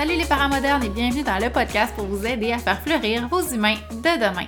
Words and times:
Salut 0.00 0.16
les 0.16 0.24
parents 0.24 0.48
modernes 0.48 0.82
et 0.82 0.88
bienvenue 0.88 1.22
dans 1.22 1.36
le 1.36 1.50
podcast 1.50 1.92
pour 1.94 2.06
vous 2.06 2.24
aider 2.24 2.52
à 2.52 2.58
faire 2.58 2.80
fleurir 2.80 3.28
vos 3.28 3.42
humains 3.42 3.76
de 3.90 4.18
demain. 4.18 4.46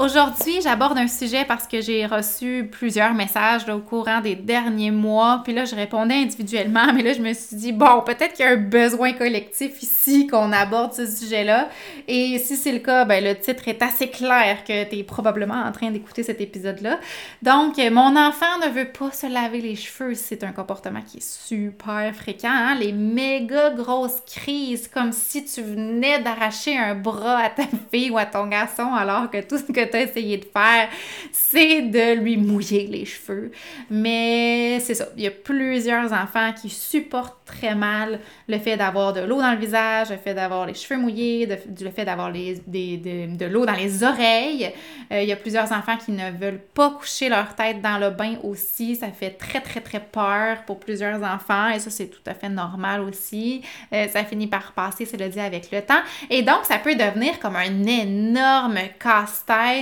Aujourd'hui, 0.00 0.62
j'aborde 0.62 0.96
un 0.96 1.08
sujet 1.08 1.44
parce 1.44 1.66
que 1.66 1.82
j'ai 1.82 2.06
reçu 2.06 2.66
plusieurs 2.72 3.12
messages 3.12 3.68
au 3.68 3.80
courant 3.80 4.22
des 4.22 4.34
derniers 4.34 4.90
mois, 4.90 5.42
puis 5.44 5.52
là, 5.52 5.66
je 5.66 5.74
répondais 5.74 6.14
individuellement, 6.14 6.90
mais 6.94 7.02
là, 7.02 7.12
je 7.12 7.20
me 7.20 7.34
suis 7.34 7.54
dit, 7.54 7.72
bon, 7.72 8.00
peut-être 8.00 8.32
qu'il 8.32 8.46
y 8.46 8.48
a 8.48 8.52
un 8.52 8.56
besoin 8.56 9.12
collectif 9.12 9.82
ici 9.82 10.26
qu'on 10.26 10.52
aborde 10.52 10.94
ce 10.94 11.04
sujet-là. 11.04 11.68
Et 12.08 12.38
si 12.38 12.56
c'est 12.56 12.72
le 12.72 12.78
cas, 12.78 13.04
ben, 13.04 13.22
le 13.22 13.34
titre 13.38 13.68
est 13.68 13.82
assez 13.82 14.08
clair 14.08 14.64
que 14.64 14.88
tu 14.88 15.00
es 15.00 15.02
probablement 15.02 15.62
en 15.66 15.70
train 15.70 15.90
d'écouter 15.90 16.22
cet 16.22 16.40
épisode-là. 16.40 16.98
Donc, 17.42 17.76
mon 17.76 18.16
enfant 18.16 18.58
ne 18.64 18.70
veut 18.70 18.88
pas 18.88 19.12
se 19.12 19.26
laver 19.26 19.60
les 19.60 19.76
cheveux. 19.76 20.14
C'est 20.14 20.44
un 20.44 20.52
comportement 20.52 21.02
qui 21.02 21.18
est 21.18 21.30
super 21.30 22.14
fréquent, 22.14 22.48
hein? 22.48 22.74
Les 22.80 22.92
méga 22.92 23.68
grosses 23.68 24.22
crises, 24.24 24.88
comme 24.88 25.12
si 25.12 25.44
tu 25.44 25.60
venais 25.60 26.20
d'arracher 26.20 26.78
un 26.78 26.94
bras 26.94 27.36
à 27.36 27.50
ta 27.50 27.64
fille 27.92 28.10
ou 28.10 28.16
à 28.16 28.24
ton 28.24 28.46
garçon 28.46 28.94
alors 28.94 29.30
que 29.30 29.42
tout 29.42 29.58
ce 29.58 29.70
que 29.70 29.89
tu 29.90 29.96
essayé 29.96 30.38
de 30.38 30.44
faire, 30.44 30.88
c'est 31.32 31.82
de 31.82 32.20
lui 32.20 32.36
mouiller 32.36 32.86
les 32.86 33.04
cheveux. 33.04 33.50
Mais 33.90 34.78
c'est 34.80 34.94
ça, 34.94 35.08
il 35.16 35.24
y 35.24 35.26
a 35.26 35.30
plusieurs 35.30 36.12
enfants 36.12 36.52
qui 36.52 36.68
supportent 36.68 37.44
très 37.44 37.74
mal 37.74 38.20
le 38.48 38.58
fait 38.58 38.76
d'avoir 38.76 39.12
de 39.12 39.20
l'eau 39.20 39.40
dans 39.40 39.52
le 39.52 39.58
visage, 39.58 40.10
le 40.10 40.16
fait 40.16 40.34
d'avoir 40.34 40.66
les 40.66 40.74
cheveux 40.74 41.00
mouillés, 41.00 41.46
le 41.46 41.90
fait 41.90 42.04
d'avoir 42.04 42.32
de, 42.32 43.36
de 43.36 43.46
l'eau 43.46 43.66
dans 43.66 43.74
les 43.74 44.04
oreilles. 44.04 44.72
Euh, 45.12 45.22
il 45.22 45.28
y 45.28 45.32
a 45.32 45.36
plusieurs 45.36 45.72
enfants 45.72 45.96
qui 45.96 46.12
ne 46.12 46.30
veulent 46.30 46.62
pas 46.74 46.90
coucher 46.90 47.28
leur 47.28 47.54
tête 47.54 47.80
dans 47.82 47.98
le 47.98 48.10
bain 48.10 48.36
aussi. 48.42 48.96
Ça 48.96 49.08
fait 49.08 49.30
très, 49.30 49.60
très, 49.60 49.80
très 49.80 50.00
peur 50.00 50.64
pour 50.66 50.78
plusieurs 50.78 51.22
enfants 51.22 51.68
et 51.70 51.78
ça, 51.78 51.90
c'est 51.90 52.08
tout 52.08 52.22
à 52.26 52.34
fait 52.34 52.48
normal 52.48 53.00
aussi. 53.00 53.62
Euh, 53.92 54.06
ça 54.08 54.24
finit 54.24 54.46
par 54.46 54.72
passer, 54.72 55.04
c'est 55.04 55.16
le 55.16 55.28
dit, 55.28 55.40
avec 55.40 55.70
le 55.70 55.82
temps. 55.82 56.00
Et 56.28 56.42
donc, 56.42 56.64
ça 56.64 56.78
peut 56.78 56.94
devenir 56.94 57.38
comme 57.40 57.56
un 57.56 57.84
énorme 57.84 58.78
casse-tête 58.98 59.79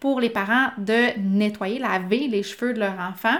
pour 0.00 0.20
les 0.20 0.30
parents 0.30 0.70
de 0.78 1.18
nettoyer, 1.18 1.78
laver 1.78 2.28
les 2.28 2.42
cheveux 2.42 2.72
de 2.72 2.80
leur 2.80 2.98
enfant. 2.98 3.38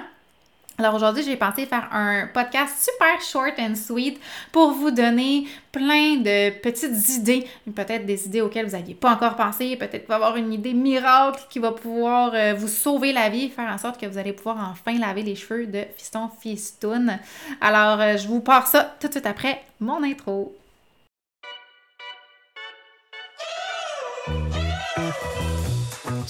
Alors 0.79 0.95
aujourd'hui, 0.95 1.23
j'ai 1.23 1.37
pensé 1.37 1.65
faire 1.65 1.89
un 1.91 2.27
podcast 2.27 2.91
super 2.91 3.21
short 3.23 3.59
and 3.59 3.77
sweet 3.77 4.21
pour 4.53 4.73
vous 4.73 4.91
donner 4.91 5.47
plein 5.73 6.17
de 6.17 6.51
petites 6.61 7.17
idées, 7.17 7.47
peut-être 7.75 8.05
des 8.05 8.27
idées 8.27 8.43
auxquelles 8.43 8.67
vous 8.67 8.77
n'aviez 8.77 8.95
pas 8.95 9.13
encore 9.13 9.37
pensé, 9.37 9.77
peut-être 9.77 10.11
avoir 10.11 10.37
une 10.37 10.53
idée 10.53 10.75
miracle 10.75 11.41
qui 11.49 11.61
va 11.61 11.73
pouvoir 11.73 12.33
euh, 12.35 12.53
vous 12.53 12.69
sauver 12.69 13.15
la 13.15 13.31
vie, 13.31 13.49
faire 13.49 13.73
en 13.73 13.79
sorte 13.79 13.99
que 13.99 14.05
vous 14.05 14.19
allez 14.19 14.35
pouvoir 14.35 14.71
enfin 14.71 14.99
laver 14.99 15.23
les 15.23 15.35
cheveux 15.35 15.67
de 15.67 15.83
fiston 15.97 16.29
fistoun. 16.43 17.21
Alors, 17.63 17.99
euh, 18.03 18.19
je 18.19 18.29
vous 18.29 18.41
pars 18.41 18.67
ça 18.67 18.97
tout 19.01 19.07
de 19.07 19.13
suite 19.13 19.27
après 19.27 19.63
mon 19.81 20.03
intro. 20.03 20.55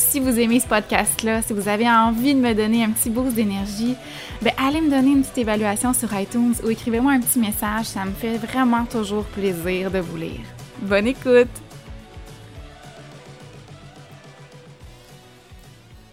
si 0.00 0.18
vous 0.18 0.38
aimez 0.38 0.60
ce 0.60 0.66
podcast-là, 0.66 1.42
si 1.42 1.52
vous 1.52 1.68
avez 1.68 1.88
envie 1.88 2.34
de 2.34 2.40
me 2.40 2.54
donner 2.54 2.82
un 2.82 2.90
petit 2.90 3.10
boost 3.10 3.34
d'énergie, 3.34 3.94
ben 4.42 4.52
allez 4.58 4.80
me 4.80 4.90
donner 4.90 5.10
une 5.10 5.22
petite 5.22 5.38
évaluation 5.38 5.92
sur 5.92 6.12
iTunes 6.18 6.54
ou 6.64 6.70
écrivez-moi 6.70 7.12
un 7.12 7.20
petit 7.20 7.38
message. 7.38 7.86
Ça 7.86 8.04
me 8.04 8.12
fait 8.12 8.38
vraiment 8.38 8.84
toujours 8.86 9.24
plaisir 9.24 9.90
de 9.90 9.98
vous 9.98 10.16
lire. 10.16 10.40
Bonne 10.82 11.06
écoute! 11.06 11.69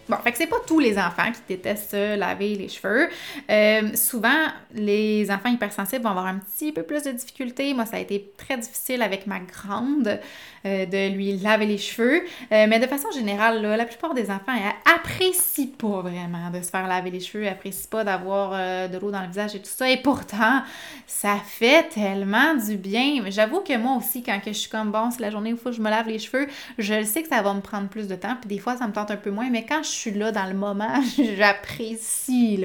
Bon, 0.09 0.15
fait 0.23 0.31
que 0.31 0.37
c'est 0.37 0.47
pas 0.47 0.61
tous 0.65 0.79
les 0.79 0.97
enfants 0.97 1.31
qui 1.33 1.41
détestent 1.49 1.93
laver 1.93 2.55
les 2.55 2.69
cheveux. 2.69 3.09
Euh, 3.49 3.89
souvent, 3.95 4.45
les 4.73 5.29
enfants 5.29 5.49
hypersensibles 5.49 6.03
vont 6.03 6.11
avoir 6.11 6.27
un 6.27 6.39
petit 6.39 6.71
peu 6.71 6.83
plus 6.83 7.03
de 7.03 7.11
difficultés. 7.11 7.73
Moi, 7.73 7.85
ça 7.85 7.97
a 7.97 7.99
été 7.99 8.31
très 8.37 8.57
difficile 8.57 9.01
avec 9.01 9.27
ma 9.27 9.39
grande 9.39 10.19
euh, 10.65 10.85
de 10.85 11.13
lui 11.13 11.35
laver 11.37 11.65
les 11.65 11.77
cheveux. 11.77 12.23
Euh, 12.51 12.67
mais 12.69 12.79
de 12.79 12.87
façon 12.87 13.11
générale, 13.11 13.61
la 13.61 13.85
plupart 13.85 14.13
des 14.13 14.31
enfants 14.31 14.53
apprécient 14.95 15.71
pas 15.77 16.01
vraiment 16.01 16.51
de 16.51 16.61
se 16.61 16.69
faire 16.69 16.87
laver 16.87 17.11
les 17.11 17.19
cheveux, 17.19 17.47
apprécient 17.47 17.89
pas 17.89 18.05
d'avoir 18.05 18.51
de 18.89 18.97
l'eau 18.97 19.11
dans 19.11 19.21
le 19.21 19.27
visage 19.27 19.55
et 19.55 19.59
tout 19.59 19.65
ça. 19.69 19.89
Et 19.89 19.97
pourtant, 19.97 20.61
ça 21.05 21.35
fait 21.45 21.89
tellement 21.89 22.53
du 22.53 22.77
bien. 22.77 23.23
J'avoue 23.27 23.59
que 23.59 23.77
moi 23.77 23.97
aussi, 23.97 24.23
quand 24.23 24.39
je 24.45 24.51
suis 24.51 24.69
comme 24.69 24.91
bon, 24.91 25.11
c'est 25.11 25.21
la 25.21 25.31
journée 25.31 25.51
où 25.51 25.55
il 25.55 25.61
faut 25.61 25.69
que 25.69 25.75
je 25.75 25.81
me 25.81 25.89
lave 25.89 26.07
les 26.07 26.19
cheveux, 26.19 26.47
je 26.77 27.03
sais 27.03 27.23
que 27.23 27.29
ça 27.29 27.41
va 27.41 27.53
me 27.53 27.61
prendre 27.61 27.89
plus 27.89 28.07
de 28.07 28.15
temps. 28.15 28.37
Puis 28.39 28.47
des 28.47 28.59
fois, 28.59 28.77
ça 28.77 28.87
me 28.87 28.93
tente 28.93 29.11
un 29.11 29.17
peu 29.17 29.31
moins. 29.31 29.49
Mais 29.49 29.65
quand 29.65 29.83
je 29.83 29.96
suis 29.97 30.11
là 30.11 30.31
dans 30.31 30.45
le 30.45 30.53
moment, 30.53 31.01
j'apprécie 31.37 32.63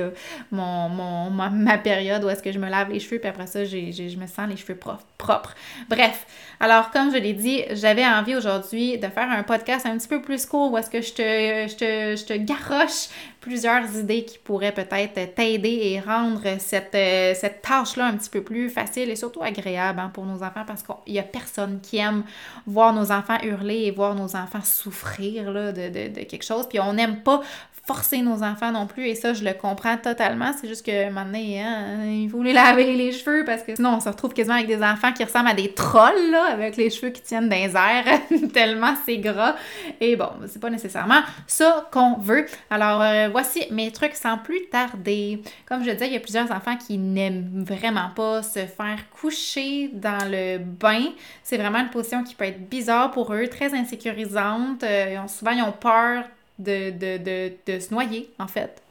mon, 0.50 0.88
mon, 0.88 1.30
ma, 1.30 1.78
période 1.78 2.24
où 2.24 2.28
est-ce 2.28 2.42
que 2.42 2.52
je 2.52 2.58
me 2.58 2.68
lave 2.68 2.90
les 2.90 3.00
cheveux, 3.00 3.18
puis 3.18 3.28
après 3.28 3.46
ça, 3.46 3.64
je 3.64 4.16
me 4.16 4.26
sens 4.26 4.48
les 4.48 4.56
cheveux 4.56 4.76
propres. 4.76 5.54
Bref, 5.88 6.26
alors 6.60 6.90
comme 6.90 7.12
je 7.12 7.18
l'ai 7.18 7.32
dit, 7.32 7.62
j'avais 7.70 8.06
envie 8.06 8.36
aujourd'hui 8.36 8.98
de 8.98 9.08
faire 9.08 9.30
un 9.30 9.42
podcast 9.42 9.86
un 9.86 9.96
petit 9.96 10.08
peu 10.08 10.20
plus 10.20 10.46
court 10.46 10.72
où 10.72 10.78
est-ce 10.78 10.90
que 10.90 11.00
je 11.00 11.12
te, 11.12 11.22
je 11.22 11.76
te, 11.76 12.16
je 12.16 12.24
te 12.24 12.34
garoche 12.34 13.08
plusieurs 13.40 13.96
idées 13.96 14.24
qui 14.24 14.38
pourraient 14.38 14.72
peut-être 14.72 15.34
t'aider 15.34 15.80
et 15.82 16.00
rendre 16.00 16.42
cette, 16.58 16.96
cette 17.36 17.60
tâche-là 17.60 18.06
un 18.06 18.16
petit 18.16 18.30
peu 18.30 18.42
plus 18.42 18.70
facile 18.70 19.10
et 19.10 19.16
surtout 19.16 19.42
agréable 19.42 19.98
hein, 19.98 20.10
pour 20.14 20.24
nos 20.24 20.44
enfants 20.44 20.64
parce 20.66 20.82
qu'il 20.84 21.12
n'y 21.12 21.18
a 21.18 21.24
personne 21.24 21.80
qui 21.80 21.98
aime 21.98 22.22
voir 22.66 22.94
nos 22.94 23.10
enfants 23.10 23.38
hurler 23.42 23.82
et 23.86 23.90
voir 23.90 24.14
nos 24.14 24.36
enfants 24.36 24.62
souffrir 24.62 25.50
là, 25.50 25.72
de, 25.72 25.88
de, 25.88 26.14
de 26.14 26.24
quelque 26.24 26.44
chose. 26.44 26.68
Puis 26.68 26.78
on 26.78 26.92
n'aime 26.92 27.21
pas 27.22 27.42
forcer 27.84 28.22
nos 28.22 28.44
enfants 28.44 28.70
non 28.70 28.86
plus, 28.86 29.08
et 29.08 29.16
ça, 29.16 29.34
je 29.34 29.42
le 29.42 29.54
comprends 29.54 29.96
totalement. 29.96 30.52
C'est 30.58 30.68
juste 30.68 30.86
que 30.86 31.10
maintenant, 31.10 31.38
hein, 31.38 32.04
il 32.06 32.30
faut 32.30 32.42
les 32.42 32.52
laver 32.52 32.94
les 32.94 33.10
cheveux 33.10 33.44
parce 33.44 33.64
que 33.64 33.74
sinon, 33.74 33.96
on 33.96 34.00
se 34.00 34.08
retrouve 34.08 34.32
quasiment 34.32 34.54
avec 34.54 34.68
des 34.68 34.82
enfants 34.82 35.12
qui 35.12 35.24
ressemblent 35.24 35.48
à 35.48 35.54
des 35.54 35.72
trolls, 35.72 36.30
là, 36.30 36.44
avec 36.52 36.76
les 36.76 36.90
cheveux 36.90 37.10
qui 37.10 37.22
tiennent 37.22 37.48
dans 37.48 37.56
les 37.56 37.74
airs, 37.74 38.20
tellement 38.52 38.94
c'est 39.04 39.18
gras. 39.18 39.56
Et 40.00 40.14
bon, 40.14 40.28
c'est 40.46 40.60
pas 40.60 40.70
nécessairement 40.70 41.22
ça 41.48 41.88
qu'on 41.92 42.18
veut. 42.18 42.46
Alors, 42.70 43.02
euh, 43.02 43.28
voici 43.32 43.64
mes 43.72 43.90
trucs 43.90 44.14
sans 44.14 44.38
plus 44.38 44.68
tarder. 44.70 45.42
Comme 45.66 45.82
je 45.82 45.90
disais, 45.90 46.06
il 46.06 46.12
y 46.12 46.16
a 46.16 46.20
plusieurs 46.20 46.52
enfants 46.52 46.76
qui 46.76 46.98
n'aiment 46.98 47.64
vraiment 47.64 48.10
pas 48.14 48.44
se 48.44 48.60
faire 48.60 49.10
coucher 49.10 49.90
dans 49.92 50.30
le 50.30 50.58
bain. 50.58 51.06
C'est 51.42 51.56
vraiment 51.56 51.80
une 51.80 51.90
position 51.90 52.22
qui 52.22 52.36
peut 52.36 52.44
être 52.44 52.68
bizarre 52.68 53.10
pour 53.10 53.34
eux, 53.34 53.48
très 53.48 53.74
insécurisante. 53.74 54.84
Euh, 54.84 55.16
souvent, 55.26 55.50
ils 55.50 55.62
ont 55.62 55.72
peur 55.72 56.22
de, 56.62 56.90
de, 56.90 57.18
de, 57.18 57.52
de 57.66 57.78
se 57.80 57.92
noyer, 57.92 58.30
en 58.38 58.48
fait 58.48 58.82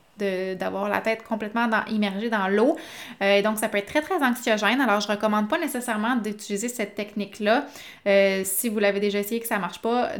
d'avoir 0.55 0.89
la 0.89 0.99
tête 0.99 1.23
complètement 1.23 1.67
immergée 1.89 2.29
dans 2.29 2.47
l'eau. 2.47 2.77
Euh, 3.21 3.41
donc, 3.41 3.57
ça 3.57 3.69
peut 3.69 3.77
être 3.77 3.87
très, 3.87 4.01
très 4.01 4.21
anxiogène. 4.23 4.79
Alors, 4.81 5.01
je 5.01 5.07
ne 5.07 5.13
recommande 5.13 5.49
pas 5.49 5.57
nécessairement 5.57 6.15
d'utiliser 6.15 6.69
cette 6.69 6.95
technique-là. 6.95 7.65
Euh, 8.07 8.41
si 8.43 8.69
vous 8.69 8.79
l'avez 8.79 8.99
déjà 8.99 9.19
essayé 9.19 9.37
et 9.37 9.39
que 9.39 9.47
ça 9.47 9.55
ne 9.55 9.61
marche 9.61 9.79
pas, 9.79 10.11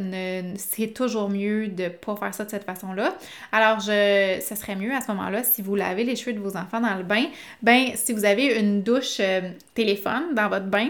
c'est 0.55 0.93
toujours 0.93 1.29
mieux 1.29 1.67
de 1.67 1.83
ne 1.83 1.89
pas 1.89 2.15
faire 2.15 2.33
ça 2.33 2.45
de 2.45 2.49
cette 2.49 2.65
façon-là. 2.65 3.15
Alors, 3.51 3.79
je, 3.79 4.37
ça 4.41 4.55
serait 4.55 4.75
mieux 4.75 4.93
à 4.93 5.01
ce 5.01 5.11
moment-là, 5.11 5.43
si 5.43 5.61
vous 5.61 5.75
lavez 5.75 6.03
les 6.03 6.15
cheveux 6.15 6.33
de 6.33 6.39
vos 6.39 6.57
enfants 6.57 6.81
dans 6.81 6.95
le 6.95 7.03
bain, 7.03 7.25
ben 7.61 7.91
si 7.95 8.13
vous 8.13 8.25
avez 8.25 8.59
une 8.59 8.81
douche 8.81 9.17
euh, 9.19 9.41
téléphone 9.73 10.33
dans 10.33 10.49
votre 10.49 10.65
bain, 10.65 10.89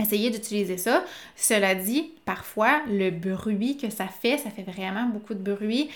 Essayez 0.00 0.30
d'utiliser 0.30 0.78
ça. 0.78 1.04
Cela 1.36 1.74
dit, 1.74 2.12
parfois, 2.24 2.80
le 2.88 3.10
bruit 3.10 3.76
que 3.76 3.90
ça 3.90 4.06
fait, 4.06 4.38
ça 4.38 4.50
fait 4.50 4.62
vraiment 4.62 5.06
beaucoup 5.06 5.34
de 5.34 5.54
bruit 5.54 5.90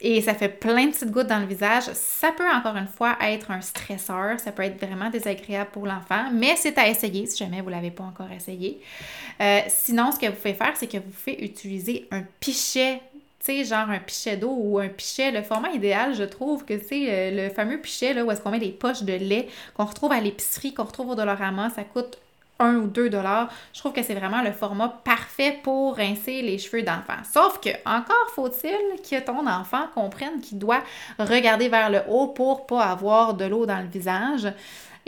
et 0.00 0.20
ça 0.20 0.34
fait 0.34 0.48
plein 0.48 0.86
de 0.86 0.92
petites 0.92 1.10
gouttes 1.10 1.26
dans 1.26 1.38
le 1.38 1.46
visage. 1.46 1.84
Ça 1.94 2.32
peut 2.32 2.48
encore 2.54 2.76
une 2.76 2.86
fois 2.86 3.16
être 3.22 3.50
un 3.50 3.60
stresseur, 3.60 4.38
ça 4.38 4.52
peut 4.52 4.62
être 4.62 4.84
vraiment 4.84 5.10
désagréable 5.10 5.70
pour 5.72 5.86
l'enfant, 5.86 6.30
mais 6.32 6.54
c'est 6.56 6.76
à 6.78 6.88
essayer 6.88 7.26
si 7.26 7.38
jamais 7.38 7.60
vous 7.60 7.70
ne 7.70 7.74
l'avez 7.74 7.90
pas 7.90 8.04
encore 8.04 8.30
essayé. 8.30 8.80
Euh, 9.40 9.60
sinon, 9.68 10.12
ce 10.12 10.18
que 10.18 10.26
vous 10.26 10.36
pouvez 10.36 10.54
faire, 10.54 10.72
c'est 10.74 10.86
que 10.86 10.98
vous 10.98 11.10
pouvez 11.10 11.44
utiliser 11.44 12.08
un 12.10 12.22
pichet 12.40 13.00
tu 13.44 13.52
sais, 13.52 13.64
genre 13.64 13.88
un 13.90 14.00
pichet 14.00 14.36
d'eau 14.36 14.52
ou 14.58 14.78
un 14.80 14.88
pichet. 14.88 15.30
Le 15.30 15.42
format 15.42 15.70
idéal, 15.70 16.14
je 16.16 16.24
trouve 16.24 16.64
que 16.64 16.80
c'est 16.80 17.06
euh, 17.08 17.44
le 17.44 17.54
fameux 17.54 17.80
pichet 17.80 18.12
là, 18.12 18.24
où 18.24 18.30
est-ce 18.32 18.40
qu'on 18.40 18.50
met 18.50 18.58
des 18.58 18.72
poches 18.72 19.02
de 19.02 19.12
lait 19.12 19.46
qu'on 19.74 19.84
retrouve 19.84 20.10
à 20.10 20.20
l'épicerie, 20.20 20.74
qu'on 20.74 20.82
retrouve 20.82 21.10
au 21.10 21.14
Dollarama. 21.14 21.70
Ça 21.70 21.84
coûte 21.84 22.18
1 22.58 22.76
ou 22.76 22.86
2 22.86 23.10
dollars. 23.10 23.48
Je 23.72 23.80
trouve 23.80 23.92
que 23.92 24.02
c'est 24.02 24.14
vraiment 24.14 24.42
le 24.42 24.52
format 24.52 24.88
parfait 25.04 25.58
pour 25.62 25.96
rincer 25.96 26.42
les 26.42 26.58
cheveux 26.58 26.82
d'enfant. 26.82 27.22
Sauf 27.30 27.60
que, 27.60 27.70
encore 27.84 28.30
faut-il 28.34 29.00
que 29.02 29.24
ton 29.24 29.46
enfant 29.46 29.86
comprenne 29.94 30.40
qu'il 30.40 30.58
doit 30.58 30.82
regarder 31.18 31.68
vers 31.68 31.90
le 31.90 32.00
haut 32.08 32.28
pour 32.28 32.66
pas 32.66 32.84
avoir 32.84 33.34
de 33.34 33.44
l'eau 33.44 33.66
dans 33.66 33.80
le 33.80 33.88
visage. 33.88 34.48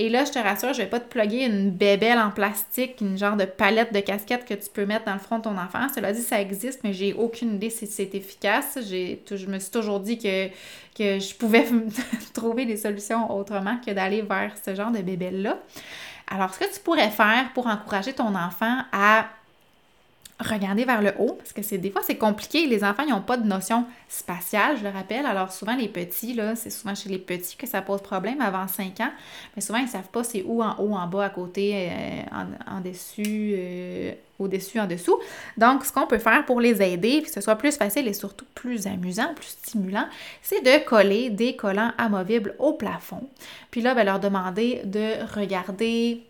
Et 0.01 0.09
là, 0.09 0.25
je 0.25 0.31
te 0.31 0.39
rassure, 0.39 0.73
je 0.73 0.79
vais 0.79 0.87
pas 0.87 1.01
te 1.01 1.09
plugger 1.09 1.45
une 1.45 1.73
bébelle 1.73 2.21
en 2.21 2.31
plastique, 2.31 3.01
une 3.01 3.19
genre 3.19 3.37
de 3.37 3.45
palette 3.45 3.93
de 3.93 3.99
casquette 3.99 4.45
que 4.45 4.55
tu 4.55 4.71
peux 4.73 4.87
mettre 4.87 5.07
dans 5.07 5.15
le 5.15 5.19
front 5.19 5.39
de 5.39 5.43
ton 5.43 5.59
enfant. 5.59 5.89
Cela 5.93 6.13
dit, 6.13 6.23
ça 6.23 6.41
existe, 6.41 6.85
mais 6.85 6.93
j'ai 6.93 7.15
aucune 7.15 7.57
idée 7.57 7.69
si 7.69 7.89
c'est 7.89 8.15
efficace. 8.15 8.79
Je 8.81 9.47
me 9.47 9.59
suis 9.59 9.71
toujours 9.73 9.99
dit 9.99 10.17
que, 10.17 10.47
que 10.97 11.19
je 11.19 11.35
pouvais 11.35 11.67
trouver 12.33 12.65
des 12.65 12.77
solutions 12.77 13.37
autrement 13.37 13.77
que 13.85 13.91
d'aller 13.91 14.23
vers 14.23 14.53
ce 14.65 14.73
genre 14.73 14.93
de 14.93 15.01
bébelle-là. 15.01 15.59
Alors, 16.31 16.53
ce 16.55 16.61
que 16.61 16.73
tu 16.73 16.81
pourrais 16.81 17.11
faire 17.11 17.53
pour 17.55 17.67
encourager 17.67 18.13
ton 18.13 18.35
enfant 18.35 18.83
à 18.93 19.27
regarder 20.41 20.85
vers 20.85 21.03
le 21.03 21.13
haut, 21.19 21.33
parce 21.33 21.53
que 21.53 21.63
c'est 21.63 21.79
des 21.79 21.91
fois 21.91 22.03
c'est 22.05 22.17
compliqué. 22.17 22.67
Les 22.67 22.85
enfants, 22.85 23.05
n'ont 23.07 23.21
pas 23.21 23.37
de 23.37 23.47
notion 23.47 23.87
spatiale, 24.09 24.77
je 24.79 24.85
le 24.85 24.91
rappelle. 24.91 25.27
Alors 25.27 25.53
souvent 25.53 25.75
les 25.75 25.89
petits, 25.89 26.35
là, 26.35 26.55
c'est 26.55 26.71
souvent 26.71 26.95
chez 26.95 27.09
les 27.09 27.19
petits 27.19 27.57
que 27.57 27.67
ça 27.67 27.83
pose 27.83 28.03
problème 28.03 28.41
avant 28.41 28.69
5 28.69 29.01
ans. 29.01 29.11
Mais 29.57 29.63
souvent, 29.63 29.79
ils 29.79 29.87
ne 29.87 29.91
savent 29.91 30.09
pas 30.09 30.23
c'est 30.23 30.45
où 30.47 30.63
en 30.63 30.77
haut, 30.79 30.95
en 30.95 31.07
bas, 31.07 31.25
à 31.25 31.31
côté, 31.31 31.91
euh, 31.91 32.45
en, 32.71 32.81
dessus, 32.81 33.55
euh, 33.57 34.13
au-dessus, 34.39 34.79
en 34.79 34.87
dessous. 34.87 35.19
Donc, 35.57 35.85
ce 35.85 35.93
qu'on 35.93 36.07
peut 36.07 36.19
faire 36.19 36.45
pour 36.45 36.61
les 36.61 36.81
aider, 36.83 37.23
que 37.23 37.31
ce 37.31 37.41
soit 37.41 37.57
plus 37.57 37.77
facile 37.77 38.07
et 38.07 38.13
surtout 38.13 38.47
plus 38.55 38.87
amusant, 38.87 39.35
plus 39.35 39.49
stimulant, 39.49 40.07
c'est 40.43 40.65
de 40.65 40.85
coller 40.85 41.31
des 41.31 41.57
collants 41.57 41.93
amovibles 41.99 42.55
au 42.59 42.75
plafond. 42.75 43.29
Puis 43.71 43.81
là, 43.81 43.95
ben, 43.95 44.05
leur 44.05 44.21
demander 44.21 44.83
de 44.85 45.15
regarder 45.35 46.28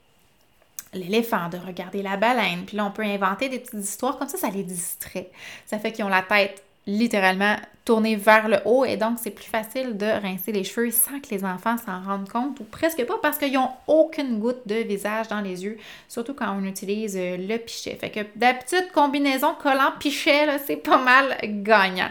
l'éléphant, 0.99 1.49
de 1.49 1.59
regarder 1.59 2.03
la 2.03 2.17
baleine. 2.17 2.65
Puis 2.67 2.77
là, 2.77 2.85
on 2.85 2.91
peut 2.91 3.03
inventer 3.03 3.49
des 3.49 3.59
petites 3.59 3.81
histoires 3.81 4.19
comme 4.19 4.29
ça, 4.29 4.39
ça 4.39 4.51
les 4.51 4.65
distrait. 4.65 5.31
Ça 5.67 5.79
fait 5.79 5.93
qu'ils 5.93 6.05
ont 6.05 6.09
la 6.09 6.23
tête 6.23 6.63
littéralement 6.89 7.57
tournée 7.85 8.17
vers 8.17 8.49
le 8.49 8.59
haut 8.65 8.85
et 8.87 8.97
donc 8.97 9.19
c'est 9.23 9.31
plus 9.31 9.47
facile 9.47 9.99
de 9.99 10.07
rincer 10.07 10.53
les 10.53 10.65
cheveux 10.65 10.91
sans 10.91 11.21
que 11.21 11.29
les 11.31 11.45
enfants 11.45 11.77
s'en 11.77 12.01
rendent 12.01 12.29
compte 12.29 12.59
ou 12.61 12.65
presque 12.65 13.05
pas 13.05 13.19
parce 13.21 13.37
qu'ils 13.37 13.53
n'ont 13.53 13.71
aucune 13.87 14.39
goutte 14.39 14.67
de 14.67 14.77
visage 14.77 15.29
dans 15.29 15.43
les 15.43 15.65
yeux, 15.65 15.77
surtout 16.09 16.33
quand 16.33 16.51
on 16.59 16.65
utilise 16.65 17.15
euh, 17.19 17.37
le 17.37 17.59
pichet. 17.59 17.95
Fait 18.01 18.09
que 18.09 18.21
d'habitude, 18.37 18.91
combinaison 18.95 19.55
collant-pichet, 19.63 20.59
c'est 20.67 20.77
pas 20.77 20.99
mal 20.99 21.37
gagnant. 21.43 22.11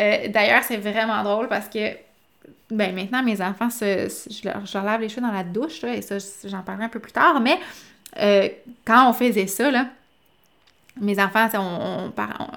Euh, 0.00 0.26
d'ailleurs, 0.28 0.64
c'est 0.64 0.78
vraiment 0.78 1.22
drôle 1.22 1.48
parce 1.48 1.68
que 1.68 1.96
ben 2.70 2.94
maintenant, 2.94 3.22
mes 3.22 3.40
enfants, 3.40 3.70
se, 3.70 4.08
je, 4.30 4.48
leur, 4.48 4.84
lave 4.84 5.00
les 5.00 5.08
cheveux 5.08 5.22
dans 5.22 5.32
la 5.32 5.44
douche, 5.44 5.82
et 5.84 6.02
ça, 6.02 6.18
j'en 6.44 6.60
parlerai 6.62 6.84
un 6.84 6.90
peu 6.90 7.00
plus 7.00 7.12
tard, 7.12 7.40
mais 7.40 7.58
euh, 8.16 8.48
quand 8.84 9.10
on 9.10 9.12
faisait 9.12 9.46
ça, 9.46 9.70
là, 9.70 9.86
mes 11.00 11.20
enfants, 11.20 11.48
on, 11.54 12.12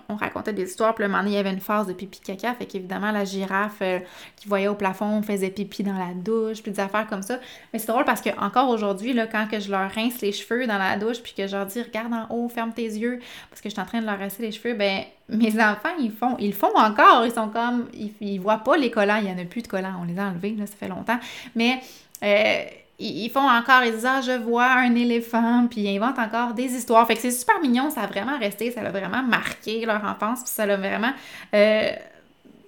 on, 0.10 0.16
racontait 0.16 0.54
des 0.54 0.64
histoires, 0.64 0.96
puis 0.96 1.04
le 1.04 1.10
moment 1.10 1.24
il 1.26 1.34
y 1.34 1.38
avait 1.38 1.52
une 1.52 1.60
phase 1.60 1.88
de 1.88 1.94
pipi 1.94 2.20
caca, 2.20 2.54
fait 2.54 2.66
qu'évidemment, 2.66 3.12
la 3.12 3.26
girafe 3.26 3.78
euh, 3.82 4.00
qui 4.36 4.48
voyait 4.48 4.68
au 4.68 4.76
plafond 4.76 5.22
faisait 5.22 5.50
pipi 5.50 5.84
dans 5.84 5.98
la 5.98 6.14
douche, 6.16 6.62
puis 6.62 6.72
des 6.72 6.80
affaires 6.80 7.08
comme 7.08 7.22
ça. 7.22 7.40
Mais 7.72 7.80
c'est 7.80 7.88
drôle 7.88 8.06
parce 8.06 8.22
que 8.22 8.30
encore 8.40 8.70
aujourd'hui, 8.70 9.18
quand 9.32 9.48
que 9.50 9.60
je 9.60 9.70
leur 9.70 9.92
rince 9.92 10.22
les 10.22 10.32
cheveux 10.32 10.68
dans 10.68 10.78
la 10.78 10.98
douche, 10.98 11.22
puis 11.22 11.34
que 11.36 11.48
je 11.48 11.56
leur 11.56 11.66
dis 11.66 11.82
regarde 11.82 12.14
en 12.14 12.34
haut, 12.34 12.50
ferme 12.50 12.74
tes 12.74 12.84
yeux, 12.84 13.20
parce 13.50 13.62
que 13.62 13.70
je 13.70 13.74
suis 13.74 13.82
en 13.82 13.86
train 13.86 14.02
de 14.02 14.06
leur 14.06 14.18
rincer 14.18 14.42
les 14.42 14.52
cheveux, 14.52 14.74
ben 14.74 15.04
mes 15.30 15.54
enfants, 15.62 15.96
ils 16.00 16.12
font, 16.12 16.36
ils 16.40 16.54
font 16.54 16.76
encore, 16.76 17.26
ils 17.26 17.32
sont 17.32 17.50
comme, 17.50 17.88
ils, 17.94 18.12
ils 18.22 18.40
voient 18.40 18.58
pas 18.58 18.78
les 18.78 18.92
collants, 18.92 19.20
il 19.22 19.30
y 19.30 19.32
en 19.32 19.38
a 19.38 19.46
plus 19.46 19.62
de 19.62 19.68
collants, 19.68 20.00
on 20.02 20.06
les 20.06 20.18
a 20.20 20.24
enlevés, 20.24 20.56
là, 20.58 20.66
ça 20.66 20.76
fait 20.80 20.90
longtemps, 20.90 21.20
mais... 21.56 21.80
Euh, 22.24 22.64
ils 23.02 23.30
font 23.30 23.50
encore, 23.50 23.84
ils 23.84 23.94
disent 23.94 24.06
Ah, 24.06 24.22
je 24.22 24.32
vois 24.32 24.72
un 24.72 24.96
éléphant, 24.96 25.68
puis 25.70 25.82
ils 25.82 25.98
inventent 25.98 26.20
encore 26.20 26.54
des 26.54 26.74
histoires. 26.74 27.06
Fait 27.08 27.16
que 27.16 27.22
c'est 27.22 27.32
super 27.32 27.60
mignon, 27.62 27.90
ça 27.90 28.02
a 28.02 28.08
vraiment 28.08 28.38
resté, 28.38 28.72
ça 28.72 28.82
a 28.82 28.90
vraiment 28.90 29.24
marqué 29.24 29.86
leur 29.86 30.04
enfance, 30.04 30.44
puis 30.44 30.52
ça 30.54 30.64
a 30.64 30.78
vraiment 30.78 31.12
euh, 31.54 31.92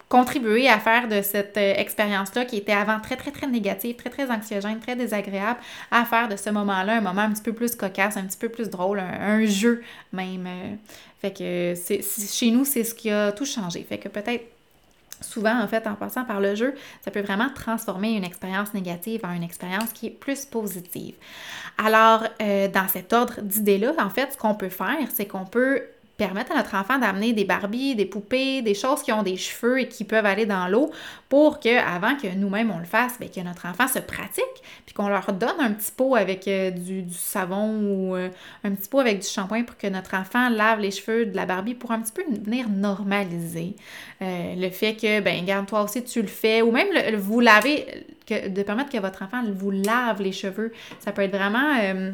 contribué 0.10 0.70
à 0.70 0.80
faire 0.80 1.08
de 1.08 1.22
cette 1.22 1.58
euh, 1.58 1.74
expérience-là 1.76 2.46
qui 2.46 2.58
était 2.58 2.72
avant 2.72 3.00
très, 3.00 3.16
très, 3.16 3.32
très 3.32 3.48
négative, 3.48 3.96
très, 3.96 4.10
très 4.10 4.30
anxiogène, 4.30 4.80
très 4.80 4.96
désagréable, 4.96 5.60
à 5.92 6.06
faire 6.06 6.28
de 6.28 6.36
ce 6.36 6.50
moment-là 6.52 6.98
un 6.98 7.02
moment 7.02 7.22
un 7.22 7.32
petit 7.32 7.42
peu 7.42 7.54
plus 7.54 7.76
cocasse, 7.76 8.18
un 8.18 8.24
petit 8.24 8.38
peu 8.38 8.50
plus 8.50 8.70
drôle, 8.70 9.00
un, 9.00 9.46
jeu 9.46 9.84
même. 10.12 10.48
Fait 11.20 11.32
que 11.32 11.74
c'est, 11.76 12.02
chez 12.02 12.52
nous, 12.52 12.66
c'est 12.66 12.84
ce 12.84 12.94
qui 12.94 13.10
a 13.10 13.32
tout 13.32 13.46
changé. 13.46 13.84
Fait 13.88 13.98
que 13.98 14.08
peut-être 14.08 14.53
souvent, 15.24 15.60
en 15.62 15.68
fait, 15.68 15.88
en 15.88 15.96
passant 15.96 16.26
par 16.26 16.40
le 16.40 16.56
jeu, 16.56 16.74
ça 17.02 17.12
peut 17.12 17.22
vraiment 17.22 17.50
transformer 17.54 18.12
une 18.12 18.24
expérience 18.24 18.74
négative 18.74 19.22
en 19.24 19.32
une 19.32 19.44
expérience 19.44 19.92
qui 19.94 20.08
est 20.08 20.12
plus 20.12 20.46
positive. 20.46 21.16
Alors, 21.78 22.24
euh, 22.42 22.68
dans 22.68 22.88
cet 22.88 23.14
ordre 23.14 23.42
d'idées-là, 23.42 23.94
en 23.98 24.10
fait, 24.10 24.34
ce 24.34 24.38
qu'on 24.38 24.56
peut 24.56 24.70
faire, 24.70 25.08
c'est 25.14 25.26
qu'on 25.26 25.46
peut 25.46 25.82
permettre 26.18 26.52
à 26.52 26.56
notre 26.56 26.76
enfant 26.76 27.00
d'amener 27.00 27.34
des 27.34 27.44
Barbies, 27.44 27.96
des 27.96 28.06
poupées, 28.06 28.62
des 28.62 28.76
choses 28.76 29.02
qui 29.02 29.12
ont 29.12 29.24
des 29.24 29.36
cheveux 29.36 29.82
et 29.82 29.88
qui 29.88 30.04
peuvent 30.04 30.26
aller 30.26 30.46
dans 30.46 30.68
l'eau 30.68 30.92
pour 31.28 31.60
que, 31.60 31.76
avant 31.76 32.16
que 32.16 32.28
nous-mêmes 32.36 32.72
on 32.72 32.78
le 32.78 32.86
fasse, 32.86 33.20
bien, 33.20 33.30
que 33.30 33.40
notre 33.42 33.66
enfant 33.66 33.88
se 33.88 33.98
pratique, 33.98 34.44
puis 34.86 34.94
qu'on 34.94 35.08
leur 35.08 35.34
donne 35.34 35.60
un 35.60 35.72
petit 35.72 35.92
pot 35.92 36.16
avec 36.16 36.48
euh, 36.48 36.70
du, 36.70 37.06
savon 37.12 37.80
ou 37.80 38.16
euh, 38.16 38.30
un 38.64 38.72
petit 38.72 38.88
pot 38.88 39.00
avec 39.00 39.20
du 39.20 39.28
shampoing 39.28 39.64
pour 39.64 39.76
que 39.78 39.88
notre 39.88 40.16
enfant 40.16 40.50
lave 40.50 40.80
les 40.80 40.92
cheveux 40.92 41.26
de 41.26 41.36
la 41.36 41.48
Barbie 41.48 41.74
pour 41.74 41.92
un 41.92 42.00
petit 42.00 42.14
peu 42.14 42.24
venir 42.30 42.70
normaliser 42.70 43.76
euh, 44.22 44.56
le 44.56 44.70
fait 44.70 44.94
que, 44.94 45.20
ben, 45.20 45.44
garde 45.46 45.66
toi 45.66 45.82
aussi 45.82 46.04
tu 46.04 46.22
le 46.22 46.28
fais, 46.28 46.62
ou 46.62 46.72
même 46.72 46.88
vous 47.16 47.40
laver, 47.40 48.06
que, 48.28 48.50
de 48.50 48.62
permettre 48.62 48.92
que 48.92 49.00
votre 49.00 49.24
enfant 49.24 49.42
vous 49.52 49.72
lave 49.72 50.22
les 50.22 50.32
cheveux, 50.32 50.72
ça 51.00 51.12
peut 51.12 51.24
être 51.24 51.36
vraiment 51.36 52.12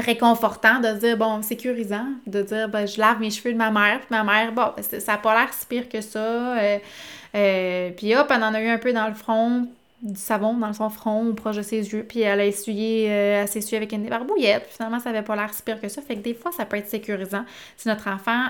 réconfortant 0.00 0.80
de 0.80 0.92
dire, 0.98 1.16
bon, 1.16 1.42
sécurisant, 1.42 2.06
de 2.26 2.42
dire, 2.42 2.68
ben, 2.68 2.86
je 2.86 2.98
lave 2.98 3.20
mes 3.20 3.30
cheveux 3.30 3.52
de 3.52 3.58
ma 3.58 3.70
mère, 3.70 4.00
puis 4.00 4.08
ma 4.10 4.24
mère, 4.24 4.52
bon, 4.52 4.72
ben, 4.76 4.82
ça 4.82 5.12
n'a 5.12 5.18
pas 5.18 5.38
l'air 5.38 5.52
si 5.52 5.66
pire 5.66 5.88
que 5.88 6.00
ça. 6.00 6.58
Euh, 6.58 6.78
euh, 7.34 7.90
puis 7.96 8.14
hop, 8.16 8.26
elle 8.30 8.42
en 8.42 8.54
a 8.54 8.60
eu 8.60 8.68
un 8.68 8.78
peu 8.78 8.92
dans 8.92 9.08
le 9.08 9.14
front, 9.14 9.68
du 10.02 10.18
savon 10.18 10.54
dans 10.54 10.72
son 10.72 10.90
front, 10.90 11.34
proche 11.34 11.56
de 11.56 11.62
ses 11.62 11.92
yeux, 11.92 12.04
puis 12.08 12.20
elle 12.20 12.40
a 12.40 12.46
essuyé, 12.46 13.10
euh, 13.10 13.42
elle 13.42 13.48
s'est 13.48 13.76
avec 13.76 13.92
une 13.92 14.02
débarbouillette, 14.04 14.66
finalement, 14.70 15.00
ça 15.00 15.12
n'avait 15.12 15.24
pas 15.24 15.36
l'air 15.36 15.52
si 15.52 15.62
pire 15.62 15.80
que 15.80 15.88
ça. 15.88 16.02
Fait 16.02 16.16
que 16.16 16.20
des 16.20 16.34
fois, 16.34 16.52
ça 16.52 16.64
peut 16.64 16.76
être 16.76 16.88
sécurisant 16.88 17.44
si 17.76 17.88
notre 17.88 18.08
enfant 18.08 18.46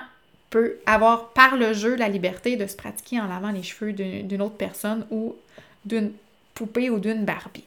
peut 0.51 0.77
avoir 0.87 1.29
par 1.31 1.57
le 1.57 1.73
jeu 1.73 1.95
la 1.97 2.09
liberté 2.09 2.57
de 2.57 2.67
se 2.67 2.77
pratiquer 2.77 3.21
en 3.21 3.27
lavant 3.27 3.51
les 3.51 3.63
cheveux 3.63 3.93
d'une 3.93 4.43
autre 4.43 4.57
personne 4.57 5.07
ou 5.11 5.35
d'une 5.85 6.13
poupée 6.55 6.89
ou 6.89 6.99
d'une 6.99 7.25
Barbie 7.25 7.65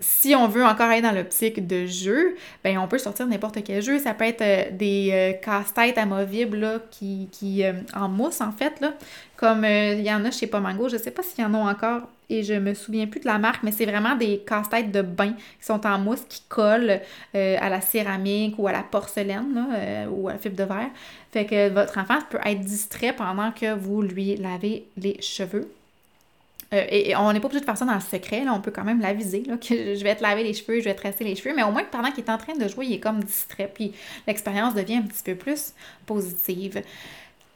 si 0.00 0.34
on 0.34 0.48
veut 0.48 0.64
encore 0.64 0.86
aller 0.86 1.02
dans 1.02 1.12
l'optique 1.12 1.66
de 1.66 1.86
jeu, 1.86 2.34
ben 2.64 2.78
on 2.78 2.88
peut 2.88 2.98
sortir 2.98 3.26
n'importe 3.26 3.62
quel 3.62 3.82
jeu. 3.82 3.98
Ça 3.98 4.14
peut 4.14 4.24
être 4.24 4.40
euh, 4.40 4.70
des 4.72 5.10
euh, 5.12 5.32
casse-têtes 5.34 5.98
amovibles 5.98 6.58
là, 6.58 6.78
qui, 6.90 7.28
qui 7.30 7.64
euh, 7.64 7.74
en 7.94 8.08
mousse 8.08 8.40
en 8.40 8.50
fait, 8.50 8.80
là, 8.80 8.94
comme 9.36 9.64
il 9.64 10.00
y 10.00 10.12
en 10.12 10.24
a 10.24 10.30
chez 10.30 10.46
Pomango. 10.46 10.88
Je 10.88 10.96
sais 10.96 11.10
pas 11.10 11.22
s'il 11.22 11.44
y 11.44 11.46
en 11.46 11.54
a 11.54 11.58
encore 11.58 12.02
et 12.30 12.42
je 12.42 12.54
me 12.54 12.74
souviens 12.74 13.06
plus 13.06 13.20
de 13.20 13.26
la 13.26 13.38
marque, 13.38 13.62
mais 13.62 13.72
c'est 13.72 13.86
vraiment 13.86 14.14
des 14.14 14.38
casse-têtes 14.38 14.92
de 14.92 15.02
bain 15.02 15.32
qui 15.32 15.66
sont 15.66 15.84
en 15.86 15.98
mousse, 15.98 16.22
qui 16.28 16.42
collent 16.48 17.00
à 17.34 17.68
la 17.68 17.80
céramique 17.80 18.54
ou 18.56 18.68
à 18.68 18.72
la 18.72 18.84
porcelaine 18.84 19.52
là, 19.52 20.08
ou 20.08 20.28
à 20.28 20.32
la 20.34 20.38
fibre 20.38 20.56
de 20.56 20.64
verre. 20.64 20.90
Fait 21.32 21.44
que 21.44 21.68
votre 21.70 21.98
enfant 21.98 22.18
peut 22.30 22.38
être 22.44 22.60
distrait 22.60 23.12
pendant 23.12 23.50
que 23.50 23.74
vous 23.74 24.00
lui 24.02 24.36
lavez 24.36 24.86
les 24.96 25.20
cheveux. 25.20 25.68
Euh, 26.72 26.84
et, 26.88 27.16
on 27.16 27.32
n'est 27.32 27.40
pas 27.40 27.46
obligé 27.46 27.60
de 27.60 27.64
faire 27.64 27.76
ça 27.76 27.84
dans 27.84 27.94
le 27.94 28.00
secret, 28.00 28.44
là, 28.44 28.52
on 28.54 28.60
peut 28.60 28.70
quand 28.70 28.84
même 28.84 29.00
l'aviser, 29.00 29.42
là, 29.46 29.56
que 29.56 29.94
je 29.94 30.04
vais 30.04 30.14
te 30.14 30.22
laver 30.22 30.44
les 30.44 30.54
cheveux, 30.54 30.78
je 30.78 30.84
vais 30.84 30.94
te 30.94 31.00
tresser 31.00 31.24
les 31.24 31.34
cheveux, 31.34 31.54
mais 31.54 31.64
au 31.64 31.72
moins 31.72 31.82
pendant 31.84 32.10
qu'il 32.10 32.24
est 32.24 32.30
en 32.30 32.38
train 32.38 32.54
de 32.54 32.68
jouer, 32.68 32.86
il 32.86 32.92
est 32.94 33.00
comme 33.00 33.22
distrait, 33.24 33.70
puis 33.72 33.92
l'expérience 34.26 34.74
devient 34.74 34.96
un 34.96 35.02
petit 35.02 35.22
peu 35.24 35.34
plus 35.34 35.72
positive. 36.06 36.82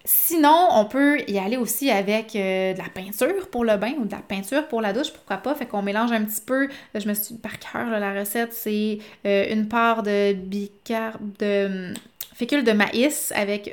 Sinon, 0.05 0.67
on 0.73 0.85
peut 0.85 1.21
y 1.29 1.39
aller 1.39 1.57
aussi 1.57 1.91
avec 1.91 2.37
euh, 2.37 2.75
de 2.75 2.79
la 2.79 2.89
peinture 2.93 3.49
pour 3.51 3.65
le 3.65 3.77
bain 3.77 3.95
ou 3.99 4.05
de 4.05 4.13
la 4.13 4.19
peinture 4.19 4.69
pour 4.69 4.83
la 4.83 4.93
douche, 4.93 5.11
pourquoi 5.11 5.39
pas. 5.39 5.55
Fait 5.55 5.65
qu'on 5.65 5.81
mélange 5.81 6.13
un 6.13 6.25
petit 6.25 6.43
peu, 6.43 6.69
je 6.95 7.09
me 7.09 7.15
suis 7.15 7.37
par 7.37 7.59
cœur, 7.59 7.89
la 7.89 8.13
recette, 8.13 8.53
c'est 8.53 8.99
euh, 9.25 9.47
une 9.51 9.67
part 9.69 10.03
de 10.03 10.35
bicarb, 10.35 11.21
de 11.39 11.67
hum, 11.67 11.95
fécule 12.35 12.65
de 12.65 12.73
maïs 12.73 13.33
avec 13.35 13.73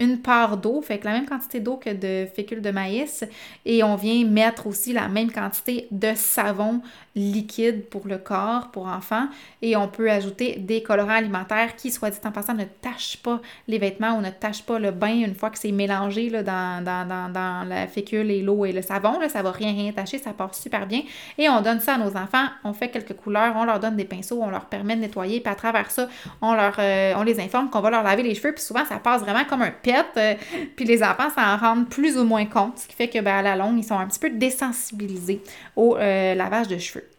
une 0.00 0.18
part 0.18 0.56
d'eau, 0.56 0.80
fait 0.82 0.98
que 0.98 1.04
la 1.04 1.12
même 1.12 1.26
quantité 1.26 1.60
d'eau 1.60 1.76
que 1.76 1.90
de 1.90 2.26
fécule 2.34 2.62
de 2.62 2.70
maïs, 2.70 3.24
et 3.64 3.84
on 3.84 3.94
vient 3.94 4.24
mettre 4.24 4.66
aussi 4.66 4.92
la 4.92 5.08
même 5.08 5.30
quantité 5.30 5.86
de 5.90 6.12
savon 6.16 6.80
liquide 7.16 7.88
pour 7.88 8.06
le 8.06 8.18
corps, 8.18 8.70
pour 8.70 8.86
enfants. 8.86 9.26
Et 9.62 9.76
on 9.76 9.88
peut 9.88 10.10
ajouter 10.10 10.56
des 10.58 10.82
colorants 10.82 11.10
alimentaires 11.10 11.74
qui, 11.76 11.90
soit 11.90 12.10
dit 12.10 12.18
en 12.24 12.30
passant, 12.30 12.54
ne 12.54 12.64
tachent 12.64 13.16
pas 13.18 13.40
les 13.66 13.78
vêtements 13.78 14.16
ou 14.16 14.20
ne 14.20 14.30
tachent 14.30 14.62
pas 14.62 14.78
le 14.78 14.90
bain 14.92 15.24
une 15.24 15.34
fois 15.34 15.50
que 15.50 15.58
c'est 15.58 15.72
mélangé 15.72 16.30
là, 16.30 16.42
dans, 16.42 16.84
dans, 16.84 17.68
la 17.68 17.86
fécule 17.86 18.30
et 18.30 18.42
l'eau 18.42 18.64
et 18.64 18.72
le 18.72 18.82
savon. 18.82 19.18
Là, 19.18 19.28
ça 19.28 19.42
va 19.42 19.50
rien, 19.50 19.72
rien 19.72 19.92
tacher, 19.92 20.18
ça 20.18 20.32
part 20.32 20.54
super 20.54 20.86
bien. 20.86 21.02
Et 21.38 21.48
on 21.48 21.60
donne 21.62 21.80
ça 21.80 21.94
à 21.94 21.98
nos 21.98 22.16
enfants, 22.16 22.46
on 22.64 22.72
fait 22.72 22.88
quelques 22.88 23.14
couleurs, 23.14 23.54
on 23.56 23.64
leur 23.64 23.80
donne 23.80 23.96
des 23.96 24.04
pinceaux, 24.04 24.40
on 24.42 24.50
leur 24.50 24.66
permet 24.66 24.96
de 24.96 25.00
nettoyer, 25.00 25.40
puis 25.40 25.52
à 25.52 25.56
travers 25.56 25.90
ça, 25.90 26.08
on, 26.40 26.54
leur, 26.54 26.76
euh, 26.78 27.14
on 27.16 27.22
les 27.22 27.40
informe 27.40 27.70
qu'on 27.70 27.80
va 27.80 27.90
leur 27.90 28.02
laver 28.02 28.22
les 28.22 28.34
cheveux, 28.34 28.52
puis 28.52 28.62
souvent 28.62 28.84
ça 28.84 28.98
passe 28.98 29.22
vraiment 29.22 29.44
comme 29.44 29.62
un 29.62 29.70
pet, 29.70 30.06
euh, 30.16 30.34
puis 30.76 30.84
les 30.84 31.02
enfants 31.02 31.30
s'en 31.34 31.56
rendent 31.56 31.88
plus 31.88 32.16
ou 32.18 32.24
moins 32.24 32.46
compte, 32.46 32.78
ce 32.78 32.88
qui 32.88 32.94
fait 32.94 33.08
que 33.08 33.20
ben, 33.20 33.36
à 33.36 33.42
la 33.42 33.56
longue, 33.56 33.78
ils 33.78 33.84
sont 33.84 33.98
un 33.98 34.06
petit 34.06 34.18
peu 34.18 34.30
désensibilisés 34.30 35.42
au 35.76 35.96
euh, 35.96 36.34
lavage 36.34 36.68
de 36.68 36.78
cheveux. 36.78 37.09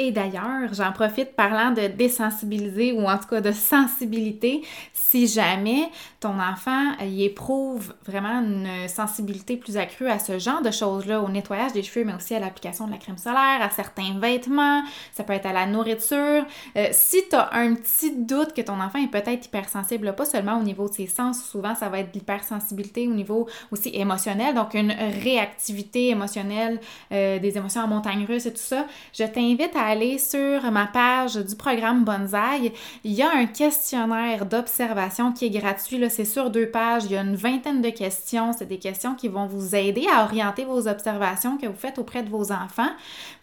Et 0.00 0.12
d'ailleurs, 0.12 0.72
j'en 0.72 0.92
profite 0.92 1.34
parlant 1.34 1.72
de 1.72 1.88
désensibiliser 1.88 2.92
ou 2.92 3.08
en 3.08 3.18
tout 3.18 3.26
cas 3.26 3.40
de 3.40 3.50
sensibilité. 3.50 4.62
Si 4.92 5.26
jamais 5.26 5.88
ton 6.20 6.38
enfant 6.38 6.92
y 7.00 7.24
éprouve 7.24 7.94
vraiment 8.06 8.40
une 8.40 8.88
sensibilité 8.88 9.56
plus 9.56 9.76
accrue 9.76 10.08
à 10.08 10.20
ce 10.20 10.38
genre 10.38 10.62
de 10.62 10.70
choses-là, 10.70 11.20
au 11.20 11.28
nettoyage 11.28 11.72
des 11.72 11.82
cheveux, 11.82 12.04
mais 12.04 12.14
aussi 12.14 12.32
à 12.34 12.38
l'application 12.38 12.86
de 12.86 12.92
la 12.92 12.98
crème 12.98 13.18
solaire, 13.18 13.60
à 13.60 13.70
certains 13.70 14.16
vêtements, 14.20 14.84
ça 15.12 15.24
peut 15.24 15.32
être 15.32 15.46
à 15.46 15.52
la 15.52 15.66
nourriture. 15.66 16.46
Euh, 16.76 16.88
si 16.92 17.28
tu 17.28 17.34
as 17.34 17.52
un 17.54 17.74
petit 17.74 18.14
doute 18.14 18.52
que 18.52 18.62
ton 18.62 18.80
enfant 18.80 19.02
est 19.02 19.10
peut-être 19.10 19.46
hypersensible, 19.46 20.14
pas 20.14 20.26
seulement 20.26 20.58
au 20.60 20.62
niveau 20.62 20.88
de 20.88 20.94
ses 20.94 21.08
sens, 21.08 21.42
souvent 21.42 21.74
ça 21.74 21.88
va 21.88 21.98
être 21.98 22.12
de 22.12 22.18
l'hypersensibilité 22.20 23.08
au 23.08 23.14
niveau 23.14 23.48
aussi 23.72 23.90
émotionnel, 23.94 24.54
donc 24.54 24.74
une 24.74 24.92
réactivité 24.92 26.10
émotionnelle, 26.10 26.80
euh, 27.10 27.40
des 27.40 27.56
émotions 27.56 27.80
en 27.80 27.88
montagne 27.88 28.24
russe 28.28 28.46
et 28.46 28.52
tout 28.52 28.58
ça, 28.58 28.86
je 29.12 29.24
t'invite 29.24 29.74
à 29.74 29.87
aller 29.88 30.18
sur 30.18 30.70
ma 30.70 30.86
page 30.86 31.36
du 31.36 31.56
programme 31.56 32.04
Bonsaï, 32.04 32.72
il 33.04 33.12
y 33.12 33.22
a 33.22 33.30
un 33.30 33.46
questionnaire 33.46 34.44
d'observation 34.44 35.32
qui 35.32 35.46
est 35.46 35.50
gratuit. 35.50 35.98
C'est 36.10 36.26
sur 36.26 36.50
deux 36.50 36.70
pages. 36.70 37.04
Il 37.06 37.12
y 37.12 37.16
a 37.16 37.22
une 37.22 37.36
vingtaine 37.36 37.80
de 37.80 37.90
questions. 37.90 38.52
C'est 38.52 38.68
des 38.68 38.78
questions 38.78 39.14
qui 39.14 39.28
vont 39.28 39.46
vous 39.46 39.74
aider 39.74 40.06
à 40.14 40.24
orienter 40.24 40.64
vos 40.64 40.86
observations 40.86 41.56
que 41.56 41.66
vous 41.66 41.76
faites 41.76 41.98
auprès 41.98 42.22
de 42.22 42.28
vos 42.28 42.52
enfants 42.52 42.90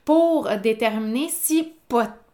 pour 0.03 0.49
déterminer 0.61 1.29
si 1.29 1.73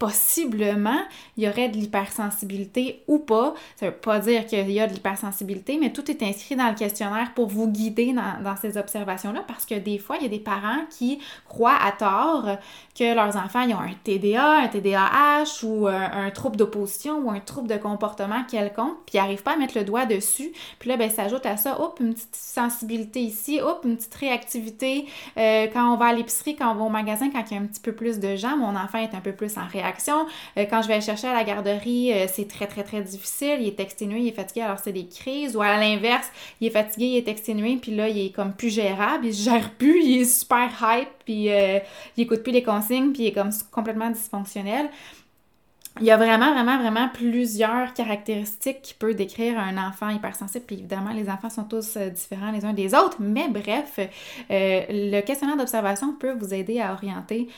possiblement 0.01 0.97
il 1.37 1.43
y 1.43 1.47
aurait 1.47 1.69
de 1.69 1.77
l'hypersensibilité 1.77 3.03
ou 3.07 3.19
pas. 3.19 3.53
Ça 3.75 3.85
ne 3.85 3.91
veut 3.91 3.97
pas 3.97 4.17
dire 4.17 4.47
qu'il 4.47 4.71
y 4.71 4.79
a 4.79 4.87
de 4.87 4.93
l'hypersensibilité, 4.93 5.77
mais 5.79 5.93
tout 5.93 6.09
est 6.09 6.23
inscrit 6.23 6.55
dans 6.55 6.69
le 6.69 6.73
questionnaire 6.73 7.35
pour 7.35 7.49
vous 7.49 7.67
guider 7.67 8.11
dans, 8.11 8.55
ces 8.55 8.77
observations-là 8.77 9.43
parce 9.47 9.67
que 9.67 9.75
des 9.75 9.99
fois, 9.99 10.17
il 10.17 10.23
y 10.23 10.25
a 10.25 10.29
des 10.29 10.39
parents 10.39 10.79
qui 10.89 11.19
croient 11.47 11.77
à 11.79 11.91
tort 11.91 12.57
que 12.97 13.13
leurs 13.13 13.37
enfants 13.37 13.69
ont 13.69 13.79
un 13.79 13.93
TDA, 14.03 14.63
un 14.63 14.67
TDAH 14.69 15.63
ou 15.63 15.87
un, 15.87 16.31
trouble 16.31 16.57
d'opposition 16.57 17.19
ou 17.19 17.29
un 17.29 17.39
trouble 17.39 17.67
de 17.67 17.77
comportement 17.77 18.43
quelconque, 18.49 18.97
puis 19.05 19.15
ils 19.15 19.17
n'arrivent 19.17 19.43
pas 19.43 19.53
à 19.53 19.57
mettre 19.57 19.77
le 19.77 19.83
doigt 19.83 20.07
dessus. 20.07 20.51
Puis 20.79 20.89
là, 20.89 20.97
ben, 20.97 21.11
s'ajoute 21.11 21.45
à 21.45 21.57
ça, 21.57 21.79
hop, 21.79 21.99
une 21.99 22.15
petite 22.15 22.35
sensibilité 22.35 23.21
ici, 23.21 23.61
hop, 23.61 23.81
une 23.85 23.97
petite 23.97 24.15
réactivité 24.15 25.05
euh, 25.37 25.67
quand 25.71 25.93
on 25.93 25.97
va 25.97 26.07
à 26.07 26.13
l'épicerie, 26.13 26.55
quand 26.55 26.71
on 26.71 26.75
va 26.75 26.83
au 26.85 26.89
magasin, 26.89 27.29
quand 27.29 27.43
il 27.51 27.53
y 27.55 27.59
a 27.59 27.61
un 27.61 27.65
petit 27.65 27.81
peu 27.81 27.91
plus 27.91 28.19
de 28.19 28.35
gens, 28.35 28.57
mon 28.57 28.75
enfant 28.75 28.97
est 28.97 29.13
un 29.13 29.21
peu 29.21 29.31
plus 29.31 29.50
en 29.57 29.67
réaction. 29.67 30.25
Euh, 30.57 30.65
quand 30.69 30.81
je 30.81 30.87
vais 30.87 31.01
chercher 31.01 31.27
à 31.27 31.33
la 31.33 31.43
garderie, 31.43 32.13
euh, 32.13 32.27
c'est 32.31 32.47
très, 32.47 32.67
très, 32.67 32.83
très 32.83 33.01
difficile. 33.01 33.57
Il 33.61 33.67
est 33.67 33.79
exténué, 33.79 34.19
il 34.19 34.27
est 34.27 34.35
fatigué, 34.35 34.61
alors 34.61 34.79
c'est 34.79 34.91
des 34.91 35.07
crises. 35.07 35.55
Ou 35.55 35.61
à 35.61 35.77
l'inverse, 35.77 36.29
il 36.59 36.67
est 36.67 36.71
fatigué, 36.71 37.05
il 37.05 37.17
est 37.17 37.27
exténué, 37.27 37.77
puis 37.77 37.95
là, 37.95 38.09
il 38.09 38.25
est 38.25 38.29
comme 38.29 38.53
plus 38.53 38.69
gérable, 38.69 39.25
il 39.25 39.33
se 39.33 39.43
gère 39.49 39.71
plus, 39.71 40.03
il 40.03 40.21
est 40.21 40.25
super 40.25 40.69
hype, 40.81 41.09
puis 41.25 41.49
euh, 41.49 41.79
il 42.17 42.23
écoute 42.23 42.43
plus 42.43 42.51
les 42.51 42.63
consignes, 42.63 43.11
puis 43.11 43.23
il 43.23 43.27
est 43.27 43.33
comme 43.33 43.51
complètement 43.71 44.09
dysfonctionnel 44.09 44.89
il 45.99 46.05
y 46.05 46.11
a 46.11 46.15
vraiment, 46.15 46.53
vraiment, 46.53 46.77
vraiment 46.77 47.09
plusieurs 47.09 47.93
caractéristiques 47.93 48.81
qui 48.81 48.93
peuvent 48.93 49.13
décrire 49.13 49.59
un 49.59 49.77
enfant 49.77 50.09
hypersensible. 50.09 50.63
Puis 50.65 50.77
évidemment, 50.77 51.11
les 51.11 51.29
enfants 51.29 51.49
sont 51.49 51.65
tous 51.65 51.97
euh, 51.97 52.09
différents 52.09 52.51
les 52.51 52.63
uns 52.63 52.71
des 52.71 52.95
autres. 52.95 53.17
Mais 53.19 53.49
bref, 53.49 53.99
euh, 53.99 54.81
le 54.89 55.21
questionnaire 55.21 55.57
d'observation 55.57 56.13
peut 56.13 56.31
vous 56.31 56.53
aider 56.53 56.79
à 56.79 56.93
orienter 56.93 57.49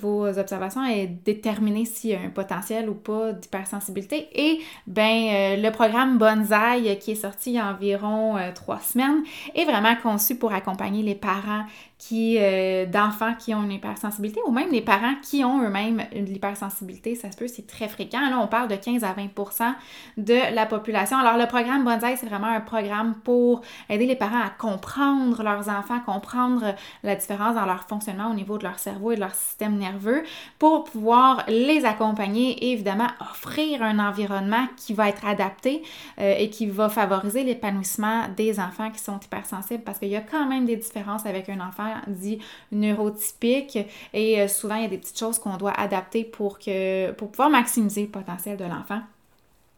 vos 0.00 0.26
observations 0.26 0.84
et 0.86 1.06
déterminer 1.06 1.84
s'il 1.84 2.10
y 2.10 2.14
a 2.14 2.20
un 2.20 2.30
potentiel 2.30 2.88
ou 2.88 2.94
pas 2.94 3.32
d'hypersensibilité. 3.32 4.28
Et 4.32 4.60
ben, 4.86 5.02
euh, 5.02 5.56
le 5.62 5.70
programme 5.70 6.16
Bonsaï 6.16 6.98
qui 6.98 7.12
est 7.12 7.16
sorti 7.16 7.50
il 7.50 7.56
y 7.56 7.58
a 7.58 7.66
environ 7.66 8.36
trois 8.54 8.80
semaines 8.80 9.22
est 9.54 9.64
vraiment 9.64 9.94
conçu 10.02 10.36
pour 10.36 10.54
accompagner 10.54 11.02
les 11.02 11.14
parents 11.14 11.64
qui 11.98 12.38
euh, 12.38 12.86
d'enfants 12.86 13.34
qui 13.38 13.54
ont 13.54 13.62
une 13.62 13.72
hypersensibilité 13.72 14.40
ou 14.46 14.50
même 14.50 14.70
les 14.70 14.80
parents 14.80 15.14
qui 15.22 15.44
ont 15.44 15.62
eux-mêmes 15.62 16.02
de 16.12 16.26
l'hypersensibilité, 16.26 17.14
ça 17.14 17.30
se 17.30 17.36
peut, 17.36 17.48
c'est 17.48 17.66
très 17.66 17.88
fréquent. 17.88 18.28
Là, 18.28 18.38
on 18.42 18.46
parle 18.46 18.68
de 18.68 18.76
15 18.76 19.04
à 19.04 19.12
20% 19.12 19.74
de 20.16 20.54
la 20.54 20.66
population. 20.66 21.16
Alors, 21.16 21.38
le 21.38 21.46
programme 21.46 21.84
Bonsaï, 21.84 22.16
c'est 22.16 22.26
vraiment 22.26 22.48
un 22.48 22.60
programme 22.60 23.14
pour 23.24 23.62
aider 23.88 24.06
les 24.06 24.16
parents 24.16 24.40
à 24.40 24.50
comprendre 24.50 25.42
leurs 25.42 25.68
enfants, 25.68 26.00
comprendre 26.04 26.74
la 27.02 27.14
différence 27.14 27.54
dans 27.54 27.66
leur 27.66 27.84
fonctionnement 27.84 28.30
au 28.30 28.34
niveau 28.34 28.58
de 28.58 28.64
leur 28.64 28.78
cerveau 28.78 29.12
et 29.12 29.14
de 29.14 29.20
leur 29.20 29.34
système 29.34 29.76
nerveux 29.76 30.24
pour 30.58 30.84
pouvoir 30.84 31.44
les 31.48 31.84
accompagner 31.84 32.52
et 32.64 32.72
évidemment 32.72 33.08
offrir 33.20 33.82
un 33.82 33.98
environnement 33.98 34.66
qui 34.76 34.94
va 34.94 35.08
être 35.08 35.26
adapté 35.26 35.82
euh, 36.20 36.34
et 36.38 36.50
qui 36.50 36.66
va 36.66 36.88
favoriser 36.88 37.44
l'épanouissement 37.44 38.28
des 38.36 38.58
enfants 38.60 38.90
qui 38.90 38.98
sont 38.98 39.18
hypersensibles 39.20 39.84
parce 39.84 39.98
qu'il 39.98 40.08
y 40.08 40.16
a 40.16 40.20
quand 40.20 40.46
même 40.46 40.66
des 40.66 40.76
différences 40.76 41.26
avec 41.26 41.48
un 41.48 41.60
enfant 41.60 41.83
dit 42.06 42.38
neurotypique 42.72 43.78
et 44.12 44.40
euh, 44.40 44.48
souvent 44.48 44.76
il 44.76 44.82
y 44.82 44.86
a 44.86 44.88
des 44.88 44.98
petites 44.98 45.18
choses 45.18 45.38
qu'on 45.38 45.56
doit 45.56 45.72
adapter 45.72 46.24
pour, 46.24 46.58
que, 46.58 47.12
pour 47.12 47.30
pouvoir 47.30 47.50
maximiser 47.50 48.02
le 48.02 48.08
potentiel 48.08 48.56
de 48.56 48.64
l'enfant. 48.64 49.00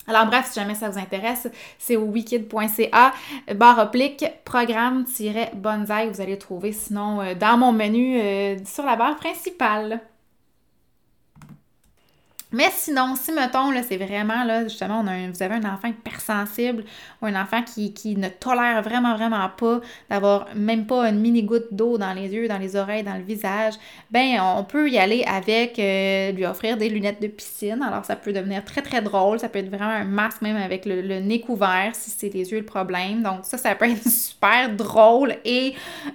Alors 0.09 0.27
bref, 0.27 0.47
si 0.53 0.61
jamais 0.61 0.75
ça 0.75 0.89
vous 0.89 0.99
intéresse, 0.99 1.49
c'est 1.79 1.97
au 1.97 2.05
wikid.ca, 2.05 3.13
barre 3.55 3.79
oblique, 3.79 4.25
programme-bonsaï, 4.45 6.11
vous 6.11 6.21
allez 6.21 6.39
trouver 6.39 6.73
sinon 6.73 7.21
euh, 7.21 7.35
dans 7.35 7.59
mon 7.59 7.73
menu 7.73 8.21
euh, 8.21 8.57
sur 8.65 8.85
la 8.85 8.95
barre 8.97 9.17
principale. 9.17 10.01
Mais 12.57 12.71
sinon, 12.73 13.17
si 13.17 13.33
mettons, 13.33 13.71
là, 13.71 13.83
c'est 13.83 13.99
vraiment, 13.99 14.43
là, 14.43 14.63
justement, 14.63 15.01
on 15.05 15.07
a 15.07 15.29
vous 15.29 15.43
avez 15.43 15.57
un 15.57 15.75
enfant 15.75 15.89
hypersensible 15.89 16.85
ou 17.21 17.27
un 17.27 17.39
enfant 17.39 17.63
qui, 17.63 18.17
ne 18.17 18.31
tolère 18.31 18.81
vraiment, 18.81 19.15
vraiment 19.15 19.47
pas 19.51 19.83
d'avoir 20.09 20.47
même 20.55 20.87
pas 20.87 21.07
une 21.11 21.21
mini 21.21 21.43
goutte 21.43 21.67
d'eau 21.71 21.99
dans 21.99 22.15
les 22.15 22.33
yeux, 22.33 22.49
dans 22.49 22.57
les 22.57 22.75
oreilles, 22.75 23.03
dans 23.03 23.17
le 23.17 23.23
visage, 23.23 23.75
ben 24.11 24.41
on 24.41 24.65
peut 24.65 24.89
y 24.89 24.97
aller 24.97 25.23
avec 25.25 25.79
euh, 25.79 26.33
lui 26.33 26.47
offrir 26.47 26.79
des 26.79 26.89
lunettes 26.89 27.21
de 27.21 27.27
piscine. 27.27 27.83
Alors, 27.83 28.07
ça 28.07 28.17
peut 28.17 28.33
devenir 28.33 28.65
très, 28.65 28.81
très 28.81 29.03
drôle. 29.03 29.39
Ça 29.39 29.51
peut 29.51 29.59
être 29.59 29.69
vraiment 29.69 29.91
un 29.91 30.05
masque 30.05 30.41
même 30.41 30.57
avec 30.57 30.87
le, 30.87 31.21
nez 31.21 31.43
couvert 31.43 31.91
si 31.93 32.09
c'est 32.09 32.33
les 32.33 32.53
yeux 32.53 32.61
le 32.61 32.65
problème. 32.65 33.23
Donc, 33.23 33.41
ça, 33.43 33.59
ça 33.59 33.75
peut 33.75 33.85
être 33.85 34.09
super 34.09 34.71
drôle 34.75 35.37
et 35.45 35.75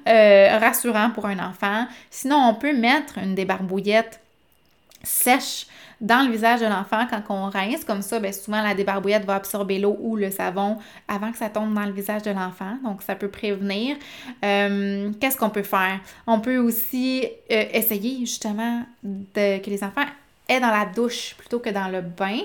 euh, 0.10 0.58
rassurant 0.58 1.12
pour 1.12 1.28
un 1.28 1.38
enfant. 1.38 1.86
Sinon, 2.10 2.38
on 2.38 2.56
peut 2.56 2.76
mettre 2.76 3.20
une 3.20 3.36
débarbouillette 3.36 4.20
sèche 5.04 5.68
dans 6.02 6.26
le 6.26 6.32
visage 6.32 6.60
de 6.60 6.66
l'enfant 6.66 7.06
quand 7.10 7.22
on 7.30 7.50
rince. 7.50 7.86
Comme 7.86 8.02
ça, 8.02 8.20
bien, 8.20 8.32
souvent 8.32 8.62
la 8.62 8.74
débarbouillette 8.74 9.26
va 9.26 9.36
absorber 9.36 9.80
l'eau 9.80 9.98
ou 10.02 10.16
le 10.16 10.32
savon 10.32 10.78
avant 11.08 11.32
que 11.32 11.38
ça 11.38 11.50
tombe 11.50 11.74
dans 11.74 11.86
le 11.86 11.92
visage 11.92 12.24
de 12.24 12.32
l'enfant. 12.32 12.78
Donc, 12.84 13.04
ça 13.04 13.16
peut 13.16 13.30
prévenir. 13.30 13.96
Euh, 14.44 15.12
qu'est-ce 15.20 15.38
qu'on 15.38 15.52
peut 15.52 15.64
faire? 15.64 16.00
On 16.28 16.40
peut 16.40 16.58
aussi 16.58 17.26
euh, 17.52 17.66
essayer 17.72 18.20
justement 18.22 18.84
de, 19.04 19.60
que 19.60 19.70
les 19.70 19.84
enfants 19.84 20.06
aient 20.50 20.60
dans 20.60 20.72
la 20.72 20.86
douche 20.86 21.36
plutôt 21.38 21.60
que 21.60 21.70
dans 21.70 21.88
le 21.88 22.02
bain. 22.02 22.40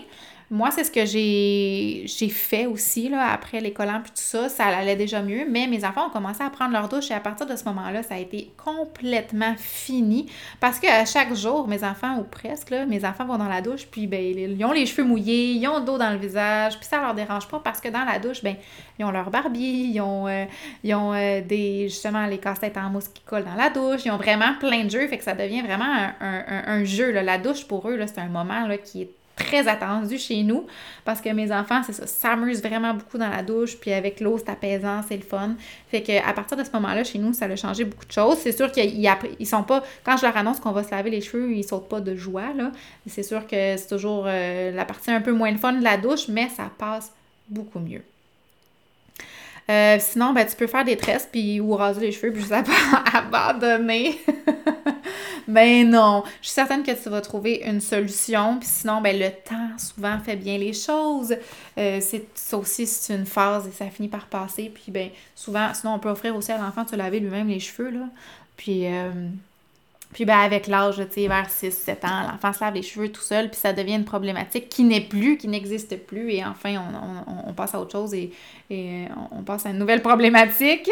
Moi, 0.49 0.71
c'est 0.71 0.85
ce 0.85 0.93
que 0.93 1.05
j'ai 1.05 2.29
fait 2.29 2.67
aussi, 2.67 3.09
là, 3.09 3.33
après 3.33 3.59
les 3.59 3.73
collants 3.73 4.01
puis 4.01 4.13
tout 4.13 4.23
ça, 4.23 4.49
ça 4.49 4.67
allait 4.67 4.95
déjà 4.95 5.21
mieux, 5.21 5.45
mais 5.49 5.67
mes 5.67 5.85
enfants 5.85 6.07
ont 6.07 6.11
commencé 6.11 6.41
à 6.41 6.51
prendre 6.51 6.73
leur 6.73 6.89
douche 6.89 7.11
et 7.11 7.15
à 7.15 7.21
partir 7.21 7.47
de 7.47 7.57
ce 7.57 7.65
moment-là, 7.65 8.05
ça 8.05 8.15
a 8.15 8.19
été 8.19 8.53
complètement 8.57 9.55
fini 9.57 10.31
parce 10.61 10.79
qu'à 10.79 11.05
chaque 11.05 11.35
jour, 11.35 11.67
mes 11.67 11.83
enfants, 11.83 12.19
ou 12.19 12.23
presque, 12.23 12.71
mes 12.71 13.05
enfants 13.05 13.25
vont 13.25 13.39
dans 13.39 13.49
la 13.49 13.61
douche, 13.61 13.87
puis 13.91 14.07
ben, 14.07 14.23
ils 14.23 14.65
ont 14.65 14.71
les 14.71 14.87
cheveux 14.87 15.03
mouillés, 15.03 15.51
ils 15.51 15.67
ont 15.67 15.81
d'eau 15.81 15.99
dans 15.99 16.11
le 16.11 16.19
visage, 16.19 16.77
puis 16.79 16.87
ça 16.87 17.01
leur 17.01 17.15
dérange 17.15 17.49
pas 17.49 17.61
parce 17.65 17.81
que 17.81 17.89
dans 17.89 18.05
la 18.05 18.21
douche, 18.21 18.45
ben, 18.45 18.55
ils 19.01 19.05
ont 19.05 19.11
leur 19.11 19.31
barbie, 19.31 19.91
ils 19.95 20.01
ont, 20.01 20.29
euh, 20.29 20.45
euh, 20.85 21.41
des, 21.41 21.89
justement, 21.89 22.25
les 22.27 22.39
casse-têtes 22.39 22.77
en 22.77 22.89
mousse 22.89 23.09
qui 23.09 23.23
collent 23.23 23.45
dans 23.45 23.57
la 23.57 23.71
douche, 23.71 24.05
ils 24.05 24.13
ont 24.13 24.17
vraiment 24.17 24.55
plein 24.61 24.85
de 24.85 24.91
jeux, 24.91 25.09
fait 25.09 25.19
que 25.19 25.25
ça 25.25 25.35
devient 25.35 25.63
vraiment 25.63 26.13
un, 26.21 26.85
jeu. 26.85 27.11
La 27.11 27.39
douche, 27.39 27.67
pour 27.67 27.89
eux, 27.89 27.99
c'est 28.07 28.21
un 28.21 28.29
moment, 28.29 28.67
là, 28.69 28.79
qui 28.79 29.03
est 29.03 29.16
très 29.37 29.69
attendu 29.69 30.19
chez 30.19 30.43
nous 30.43 30.67
parce 31.05 31.21
que 31.21 31.29
mes 31.29 31.53
enfants, 31.53 31.83
c'est 31.85 31.93
ça, 31.93 32.07
s'amusent 32.07 32.63
vraiment 32.63 32.95
beaucoup 32.95 33.19
dans 33.19 33.29
la 33.29 33.43
douche, 33.43 33.77
puis 33.77 33.93
avec 33.93 34.21
l'eau, 34.21 34.39
c'est 34.39 34.51
apaisant, 34.51 35.03
c'est 35.07 35.17
le 35.17 35.23
fun. 35.23 35.55
Fait 35.91 36.03
que 36.03 36.27
à 36.27 36.33
partir 36.33 36.57
de 36.57 36.65
ce 36.65 36.71
moment-là, 36.73 37.05
chez 37.05 37.19
nous, 37.19 37.33
ça 37.33 37.45
a 37.45 37.55
changé 37.55 37.85
beaucoup 37.85 38.07
de 38.07 38.13
choses. 38.13 38.39
C'est 38.39 38.53
sûr 38.57 38.73
qu'ils 38.73 39.09
ils 39.39 39.47
sont 39.47 39.63
pas, 39.63 39.85
quand 40.05 40.17
je 40.17 40.27
leur 40.27 40.37
annonce 40.37 40.59
qu'on 40.59 40.73
va 40.73 40.83
se 40.83 40.91
laver 40.91 41.11
les 41.11 41.21
cheveux, 41.21 41.53
ils 41.53 41.65
sautent 41.65 41.89
pas 41.89 42.01
de 42.01 42.17
joie, 42.17 42.53
là. 42.57 42.73
C'est 43.07 43.23
sûr 43.23 43.47
que 43.47 43.77
c'est 43.77 43.89
toujours 43.89 44.25
euh, 44.27 44.73
la 44.73 44.85
partie 44.85 45.11
un 45.11 45.21
peu 45.21 45.33
moins 45.33 45.51
le 45.51 45.59
fun 45.59 45.75
de 45.75 45.85
la 45.85 45.99
douche, 45.99 46.29
mais 46.29 46.49
ça 46.49 46.71
passe 46.77 47.13
beaucoup 47.49 47.79
mieux. 47.79 48.03
Euh, 49.69 49.97
sinon, 49.99 50.33
ben, 50.33 50.47
tu 50.47 50.57
peux 50.57 50.69
faire 50.69 50.85
des 50.85 50.97
tresses 50.97 51.29
puis 51.31 51.61
ou 51.61 51.75
raser 51.75 52.01
les 52.01 52.13
cheveux 52.13 52.33
puis 52.33 52.41
juste 52.41 52.55
abandonner. 53.13 54.19
ben 55.49 55.89
non, 55.89 56.25
je 56.41 56.47
suis 56.47 56.55
certaine 56.55 56.83
que 56.83 56.91
tu 56.91 57.09
vas 57.09 57.21
trouver 57.21 57.63
une 57.65 57.81
solution. 57.81 58.59
Puis 58.59 58.69
sinon, 58.69 59.01
ben 59.01 59.19
le 59.19 59.31
temps 59.31 59.79
souvent 59.79 60.19
fait 60.19 60.37
bien 60.37 60.59
les 60.59 60.73
choses. 60.73 61.37
Euh, 61.79 61.99
c'est 62.01 62.27
ça 62.35 62.59
aussi, 62.59 62.87
c'est 62.87 63.15
une 63.15 63.27
phase 63.27 63.67
et 63.69 63.73
ça 63.73 63.89
finit 63.91 64.09
par 64.09 64.27
passer. 64.27 64.71
Puis 64.75 64.91
ben 64.91 65.11
souvent, 65.35 65.73
sinon 65.75 65.95
on 65.95 65.99
peut 65.99 66.11
offrir 66.11 66.35
aussi 66.37 66.53
à 66.53 66.59
l'enfant 66.59 66.85
de 66.85 66.91
se 66.91 66.97
laver 66.97 67.21
lui-même 67.21 67.49
les 67.49 67.61
cheveux 67.61 67.91
là. 67.91 68.09
Puis 68.57 68.87
euh, 68.87 69.11
puis 70.13 70.25
ben, 70.25 70.39
avec 70.39 70.67
l'âge, 70.67 70.97
tu 70.97 71.23
sais, 71.23 71.29
vers 71.29 71.49
6-7 71.49 72.07
ans, 72.07 72.31
l'enfant 72.31 72.53
se 72.53 72.61
lave 72.65 72.75
les 72.75 72.83
cheveux 72.83 73.11
tout 73.11 73.21
seul, 73.21 73.51
puis 73.51 73.59
ça 73.59 73.73
devient 73.73 73.97
une 73.97 74.05
problématique 74.05 74.69
qui 74.69 74.85
n'est 74.85 75.01
plus, 75.01 75.37
qui 75.37 75.49
n'existe 75.49 75.97
plus, 76.07 76.33
et 76.33 76.45
enfin, 76.45 76.77
on, 77.47 77.53
passe 77.53 77.75
à 77.75 77.81
autre 77.81 77.93
chose 77.93 78.15
et, 78.15 78.31
on 79.31 79.43
passe 79.43 79.67
à 79.67 79.71
une 79.71 79.79
nouvelle 79.79 80.03
problématique. 80.03 80.91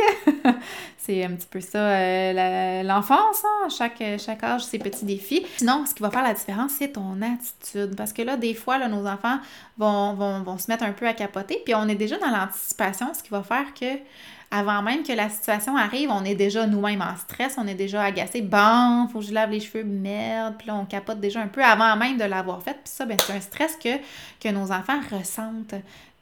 c'est 0.98 1.24
un 1.24 1.30
petit 1.30 1.46
peu 1.50 1.60
ça, 1.60 1.78
euh, 1.78 2.82
l'enfance, 2.82 3.42
hein? 3.44 3.68
chaque, 3.68 4.02
chaque 4.18 4.42
âge, 4.44 4.64
ses 4.64 4.78
petits 4.78 5.04
défis. 5.04 5.46
Sinon, 5.56 5.84
ce 5.86 5.94
qui 5.94 6.02
va 6.02 6.10
faire 6.10 6.22
la 6.22 6.34
différence, 6.34 6.72
c'est 6.72 6.92
ton 6.92 7.20
attitude, 7.22 7.96
parce 7.96 8.12
que 8.12 8.22
là, 8.22 8.36
des 8.36 8.54
fois, 8.54 8.78
là, 8.78 8.88
nos 8.88 9.06
enfants 9.06 9.38
vont, 9.78 10.14
vont, 10.14 10.42
vont 10.42 10.58
se 10.58 10.70
mettre 10.70 10.84
un 10.84 10.92
peu 10.92 11.06
à 11.06 11.14
capoter, 11.14 11.62
puis 11.64 11.74
on 11.74 11.88
est 11.88 11.94
déjà 11.94 12.18
dans 12.18 12.30
l'anticipation, 12.30 13.12
ce 13.14 13.22
qui 13.22 13.30
va 13.30 13.42
faire 13.42 13.72
que 13.72 13.86
avant 14.54 14.82
même 14.82 15.02
que 15.02 15.12
la 15.12 15.28
situation 15.28 15.76
arrive, 15.76 16.10
on 16.10 16.24
est 16.24 16.36
déjà 16.36 16.66
nous-mêmes 16.66 17.02
en 17.02 17.16
stress, 17.16 17.56
on 17.58 17.66
est 17.66 17.74
déjà 17.74 18.02
agacé. 18.02 18.40
Bon, 18.40 19.08
faut 19.12 19.18
que 19.18 19.26
je 19.26 19.32
lave 19.32 19.50
les 19.50 19.58
cheveux, 19.58 19.82
merde. 19.82 20.54
Puis 20.58 20.68
là, 20.68 20.76
on 20.76 20.84
capote 20.84 21.18
déjà 21.18 21.40
un 21.40 21.48
peu 21.48 21.62
avant 21.62 21.96
même 21.96 22.16
de 22.16 22.24
l'avoir 22.24 22.62
fait. 22.62 22.74
Puis 22.74 22.92
ça, 22.92 23.04
ben, 23.04 23.16
c'est 23.26 23.32
un 23.32 23.40
stress 23.40 23.76
que, 23.76 23.96
que 24.40 24.48
nos 24.48 24.70
enfants 24.70 25.00
ressentent. 25.10 25.74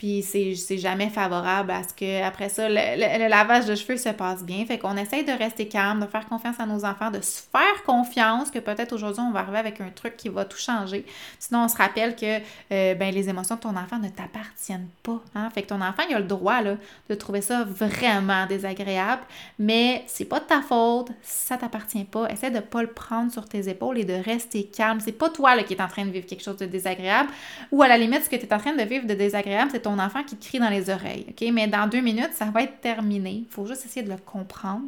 Puis 0.02 0.20
c'est 0.24 0.78
jamais 0.78 1.10
favorable 1.10 1.70
à 1.70 1.84
ce 1.84 1.94
que, 1.94 2.24
après 2.24 2.48
ça, 2.48 2.68
le, 2.68 3.28
lavage 3.28 3.66
de 3.66 3.76
cheveux 3.76 3.96
se 3.96 4.08
passe 4.08 4.42
bien. 4.42 4.66
Fait 4.66 4.76
qu'on 4.76 4.96
essaye 4.96 5.24
de 5.24 5.30
rester 5.30 5.68
calme, 5.68 6.00
de 6.00 6.06
faire 6.08 6.26
confiance 6.26 6.58
à 6.58 6.66
nos 6.66 6.84
enfants, 6.84 7.12
de 7.12 7.20
se 7.20 7.40
faire 7.52 7.84
confiance 7.86 8.50
que 8.50 8.58
peut-être 8.58 8.92
aujourd'hui, 8.94 9.22
on 9.24 9.30
va 9.30 9.38
arriver 9.38 9.58
avec 9.58 9.80
un 9.80 9.90
truc 9.90 10.16
qui 10.16 10.28
va 10.28 10.44
tout 10.44 10.58
changer. 10.58 11.06
Sinon, 11.38 11.66
on 11.66 11.68
se 11.68 11.76
rappelle 11.76 12.16
que 12.16 12.38
euh, 12.72 12.94
ben, 12.96 13.14
les 13.14 13.28
émotions 13.28 13.54
de 13.54 13.60
ton 13.60 13.76
enfant 13.76 14.00
ne 14.00 14.08
t'appartiennent 14.08 14.88
pas. 15.04 15.20
Hein? 15.36 15.48
Fait 15.50 15.62
que 15.62 15.68
ton 15.68 15.80
enfant, 15.80 16.02
il 16.10 16.16
a 16.16 16.18
le 16.18 16.26
droit 16.26 16.62
là, 16.62 16.74
de 17.08 17.14
trouver 17.14 17.40
ça 17.40 17.62
vraiment 17.62 18.46
désagréable, 18.46 19.22
mais 19.60 20.02
c'est 20.08 20.24
pas 20.24 20.40
de 20.40 20.46
ta 20.46 20.62
faute, 20.62 21.12
ça 21.22 21.56
t'appartient 21.58 22.02
pas. 22.06 22.28
Essaie 22.28 22.50
de 22.50 22.58
pas 22.58 22.82
le 22.82 22.90
prendre 22.90 23.30
sur 23.30 23.48
tes 23.48 23.68
épaules 23.68 23.98
et 23.98 24.04
de 24.04 24.14
rester 24.14 24.64
calme. 24.64 24.98
C'est 24.98 25.12
pas 25.12 25.30
toi 25.30 25.54
là, 25.54 25.62
qui 25.62 25.74
est 25.74 25.80
en 25.80 25.86
train 25.86 26.04
de 26.04 26.10
vivre 26.10 26.26
quelque 26.26 26.42
chose 26.42 26.56
de 26.56 26.66
désagréable. 26.66 27.30
Ou 27.70 27.84
à 27.84 27.86
la 27.86 27.98
limite, 27.98 28.24
ce 28.24 28.28
que 28.28 28.34
tu 28.34 28.46
es 28.46 28.52
en 28.52 28.58
train 28.58 28.74
de 28.74 28.82
vivre 28.82 29.06
de 29.06 29.14
désagréable, 29.14 29.70
c'est 29.70 29.82
ton 29.82 29.91
enfant 29.98 30.22
qui 30.22 30.36
te 30.36 30.44
crie 30.44 30.58
dans 30.58 30.68
les 30.68 30.90
oreilles, 30.90 31.26
OK? 31.28 31.48
Mais 31.52 31.66
dans 31.66 31.86
deux 31.88 32.00
minutes, 32.00 32.32
ça 32.34 32.46
va 32.46 32.62
être 32.62 32.80
terminé. 32.80 33.44
Il 33.46 33.46
faut 33.50 33.66
juste 33.66 33.84
essayer 33.84 34.04
de 34.04 34.10
le 34.10 34.18
comprendre. 34.18 34.84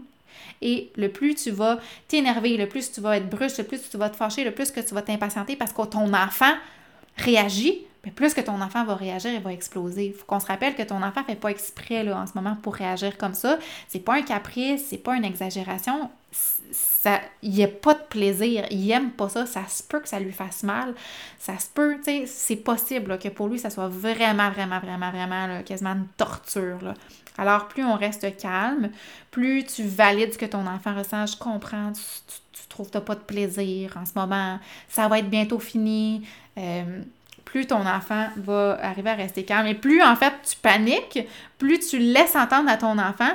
Et 0.61 0.91
le 0.97 1.09
plus 1.09 1.35
tu 1.35 1.51
vas 1.51 1.79
t'énerver, 2.09 2.57
le 2.57 2.69
plus 2.69 2.91
tu 2.91 3.01
vas 3.01 3.17
être 3.17 3.29
brusque, 3.29 3.59
le 3.59 3.65
plus 3.65 3.81
tu 3.89 3.97
vas 3.97 4.11
te 4.11 4.17
fâcher, 4.17 4.45
le 4.45 4.51
plus 4.51 4.71
que 4.71 4.81
tu 4.81 4.95
vas 4.95 5.03
t'impatienter 5.03 5.57
parce 5.57 5.73
que 5.73 5.83
ton 5.83 6.13
enfant 6.13 6.55
réagit, 7.17 7.83
mais 8.05 8.11
plus 8.11 8.35
que 8.35 8.41
ton 8.41 8.61
enfant 8.61 8.85
va 8.85 8.95
réagir, 8.95 9.33
il 9.33 9.41
va 9.41 9.53
exploser. 9.53 10.07
Il 10.07 10.13
faut 10.13 10.25
qu'on 10.27 10.41
se 10.41 10.47
rappelle 10.47 10.75
que 10.75 10.83
ton 10.83 11.03
enfant 11.03 11.21
ne 11.21 11.27
fait 11.27 11.37
pas 11.37 11.51
exprès 11.51 12.05
là, 12.05 12.19
en 12.19 12.27
ce 12.27 12.33
moment 12.35 12.57
pour 12.63 12.75
réagir 12.75 13.17
comme 13.19 13.35
ça. 13.35 13.59
C'est 13.89 14.01
pas 14.01 14.15
un 14.15 14.23
caprice, 14.23 14.87
c'est 14.91 14.99
pas 14.99 15.17
une 15.17 15.25
exagération 15.25 16.11
ça, 16.75 17.21
il 17.43 17.51
n'y 17.51 17.63
a 17.63 17.69
pas 17.69 17.95
de 17.95 18.03
plaisir, 18.09 18.67
il 18.71 18.91
aime 18.91 19.11
pas 19.11 19.29
ça, 19.29 19.47
ça 19.47 19.67
se 19.69 19.83
peut 19.83 20.01
que 20.01 20.09
ça 20.09 20.19
lui 20.19 20.33
fasse 20.33 20.63
mal, 20.63 20.95
ça 21.39 21.59
se 21.59 21.69
peut, 21.69 21.97
tu 21.99 22.05
sais, 22.05 22.25
c'est 22.27 22.57
possible 22.57 23.19
que 23.19 23.29
pour 23.29 23.49
lui, 23.49 23.59
ça 23.59 23.71
soit 23.71 23.89
vraiment, 23.89 24.51
vraiment, 24.51 24.81
vraiment, 24.81 25.11
vraiment 25.11 25.63
quasiment 25.63 25.93
une 25.93 26.09
torture. 26.17 26.83
Là. 26.83 26.95
Alors, 27.39 27.69
plus 27.69 27.85
on 27.85 27.95
reste 27.95 28.37
calme, 28.37 28.91
plus 29.31 29.65
tu 29.65 29.85
valides 29.85 30.33
ce 30.33 30.39
que 30.39 30.47
ton 30.47 30.67
enfant 30.67 30.95
ressent, 30.97 31.27
je 31.27 31.37
comprends, 31.37 31.93
tu, 31.93 32.03
tu, 32.53 32.69
trouves 32.69 32.91
que 32.91 32.99
pas 32.99 33.15
de 33.15 33.21
plaisir 33.21 33.97
en 33.97 34.05
ce 34.05 34.13
moment, 34.17 34.59
ça 34.89 35.07
va 35.07 35.21
être 35.21 35.31
bientôt 35.31 35.61
fini. 35.61 36.27
Euh, 36.59 37.03
plus 37.55 37.69
ton 37.69 37.87
enfant 37.87 38.27
va 38.37 38.77
arriver 38.83 39.11
à 39.11 39.15
rester 39.15 39.45
calme 39.45 39.69
et 39.69 39.77
plus 39.77 40.03
en 40.03 40.17
fait 40.17 40.33
tu 40.43 40.57
paniques, 40.57 41.21
plus 41.57 41.79
tu 41.79 42.01
laisses 42.01 42.35
entendre 42.35 42.69
à 42.69 42.77
ton 42.77 42.99
enfant 42.99 43.31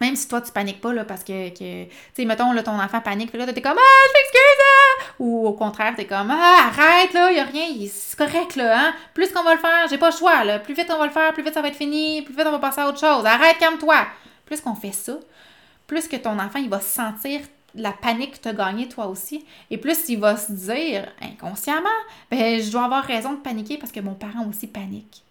même 0.00 0.16
si 0.16 0.26
toi, 0.26 0.40
tu 0.40 0.50
paniques 0.50 0.80
pas, 0.80 0.92
là, 0.92 1.04
parce 1.04 1.22
que, 1.22 1.50
tu 1.50 1.88
sais, 2.12 2.24
mettons, 2.24 2.52
là, 2.52 2.64
ton 2.64 2.72
enfant 2.72 3.00
panique, 3.00 3.32
là, 3.34 3.46
t'es 3.52 3.62
comme, 3.62 3.78
ah, 3.78 4.08
je 4.08 4.12
m'excuse, 4.18 4.58
hein! 4.58 5.14
Ou 5.20 5.46
au 5.46 5.52
contraire, 5.52 5.94
t'es 5.96 6.06
comme, 6.06 6.28
ah, 6.32 6.70
arrête, 6.72 7.12
là, 7.12 7.30
y 7.30 7.38
a 7.38 7.44
rien, 7.44 7.68
c'est 7.88 8.18
correct, 8.18 8.56
là, 8.56 8.80
hein? 8.80 8.94
Plus 9.14 9.30
qu'on 9.30 9.44
va 9.44 9.54
le 9.54 9.60
faire, 9.60 9.86
j'ai 9.88 9.98
pas 9.98 10.10
le 10.10 10.16
choix, 10.16 10.42
là. 10.42 10.58
Plus 10.58 10.74
vite 10.74 10.90
on 10.92 10.98
va 10.98 11.06
le 11.06 11.12
faire, 11.12 11.32
plus 11.32 11.44
vite 11.44 11.54
ça 11.54 11.62
va 11.62 11.68
être 11.68 11.76
fini, 11.76 12.22
plus 12.22 12.34
vite 12.34 12.44
on 12.48 12.50
va 12.50 12.58
passer 12.58 12.80
à 12.80 12.88
autre 12.88 12.98
chose. 12.98 13.24
Arrête, 13.24 13.58
calme-toi. 13.58 14.06
Plus 14.44 14.60
qu'on 14.60 14.74
fait 14.74 14.90
ça, 14.90 15.12
plus 15.86 16.08
que 16.08 16.16
ton 16.16 16.36
enfant, 16.36 16.58
il 16.58 16.68
va 16.68 16.80
sentir 16.80 17.42
la 17.74 17.92
panique 17.92 18.40
as 18.44 18.52
gagnée 18.52 18.88
toi 18.88 19.06
aussi. 19.06 19.44
Et 19.70 19.78
plus 19.78 20.08
il 20.08 20.18
va 20.18 20.36
se 20.36 20.52
dire 20.52 21.08
inconsciemment, 21.20 21.88
ben 22.30 22.60
je 22.60 22.70
dois 22.70 22.84
avoir 22.84 23.04
raison 23.04 23.32
de 23.32 23.40
paniquer 23.40 23.78
parce 23.78 23.92
que 23.92 24.00
mon 24.00 24.14
parent 24.14 24.46
aussi 24.48 24.66
panique. 24.66 25.22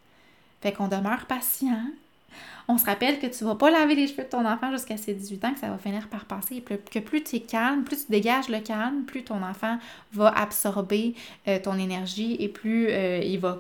Fait 0.62 0.71
qu'on 0.71 0.88
demeure 0.88 1.25
patient, 1.25 1.86
on 2.67 2.77
se 2.77 2.86
rappelle 2.86 3.19
que 3.19 3.27
tu 3.27 3.43
vas 3.43 3.56
pas 3.56 3.69
laver 3.69 3.95
les 3.95 4.08
cheveux 4.08 4.23
de 4.23 4.30
ton 4.30 4.45
enfant 4.45 4.71
jusqu'à 4.71 4.97
ses 4.97 5.13
18 5.13 5.45
ans, 5.45 5.54
que 5.54 5.60
ça 5.60 5.67
va 5.69 5.77
finir 5.77 6.08
par 6.08 6.25
passer. 6.25 6.58
Et 6.58 6.62
que 6.62 6.99
plus 6.99 7.23
tu 7.23 7.38
es 7.38 7.39
calme, 7.41 7.84
plus 7.84 8.06
tu 8.06 8.12
dégages 8.12 8.49
le 8.49 8.60
calme, 8.60 9.04
plus 9.06 9.23
ton 9.23 9.41
enfant 9.43 9.77
va 10.13 10.30
absorber 10.30 11.15
euh, 11.47 11.60
ton 11.62 11.77
énergie 11.77 12.38
et 12.39 12.47
plus 12.47 12.88
euh, 12.89 13.21
il 13.23 13.39
va 13.39 13.60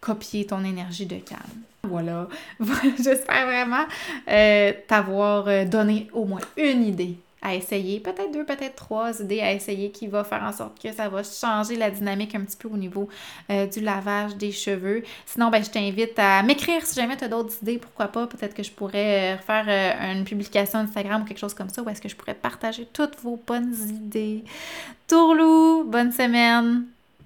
copier 0.00 0.46
ton 0.46 0.64
énergie 0.64 1.06
de 1.06 1.16
calme. 1.16 1.40
Voilà. 1.84 2.28
J'espère 3.02 3.46
vraiment 3.46 3.84
euh, 4.28 4.72
t'avoir 4.86 5.66
donné 5.66 6.08
au 6.12 6.24
moins 6.24 6.40
une 6.56 6.84
idée 6.84 7.16
à 7.42 7.54
essayer, 7.54 8.00
peut-être 8.00 8.32
deux, 8.32 8.44
peut-être 8.44 8.76
trois 8.76 9.20
idées 9.20 9.40
à 9.40 9.52
essayer 9.52 9.90
qui 9.90 10.06
va 10.06 10.22
faire 10.24 10.42
en 10.44 10.52
sorte 10.52 10.80
que 10.80 10.92
ça 10.92 11.08
va 11.08 11.22
changer 11.22 11.76
la 11.76 11.90
dynamique 11.90 12.34
un 12.34 12.40
petit 12.40 12.56
peu 12.56 12.68
au 12.68 12.76
niveau 12.76 13.08
euh, 13.50 13.66
du 13.66 13.80
lavage 13.80 14.36
des 14.36 14.52
cheveux. 14.52 15.02
Sinon, 15.26 15.50
ben, 15.50 15.62
je 15.62 15.70
t'invite 15.70 16.18
à 16.18 16.42
m'écrire 16.42 16.86
si 16.86 16.94
jamais 16.94 17.16
tu 17.16 17.24
as 17.24 17.28
d'autres 17.28 17.54
idées, 17.62 17.78
pourquoi 17.78 18.08
pas. 18.08 18.26
Peut-être 18.26 18.54
que 18.54 18.62
je 18.62 18.70
pourrais 18.70 19.34
euh, 19.34 19.38
faire 19.38 19.64
euh, 19.68 20.12
une 20.12 20.24
publication 20.24 20.78
Instagram 20.78 21.22
ou 21.22 21.24
quelque 21.24 21.38
chose 21.38 21.54
comme 21.54 21.68
ça 21.68 21.82
où 21.82 21.88
est-ce 21.88 22.00
que 22.00 22.08
je 22.08 22.16
pourrais 22.16 22.34
partager 22.34 22.86
toutes 22.92 23.18
vos 23.20 23.42
bonnes 23.44 23.74
idées. 23.88 24.44
Tourlou, 25.08 25.84
bonne 25.84 26.12
semaine! 26.12 26.86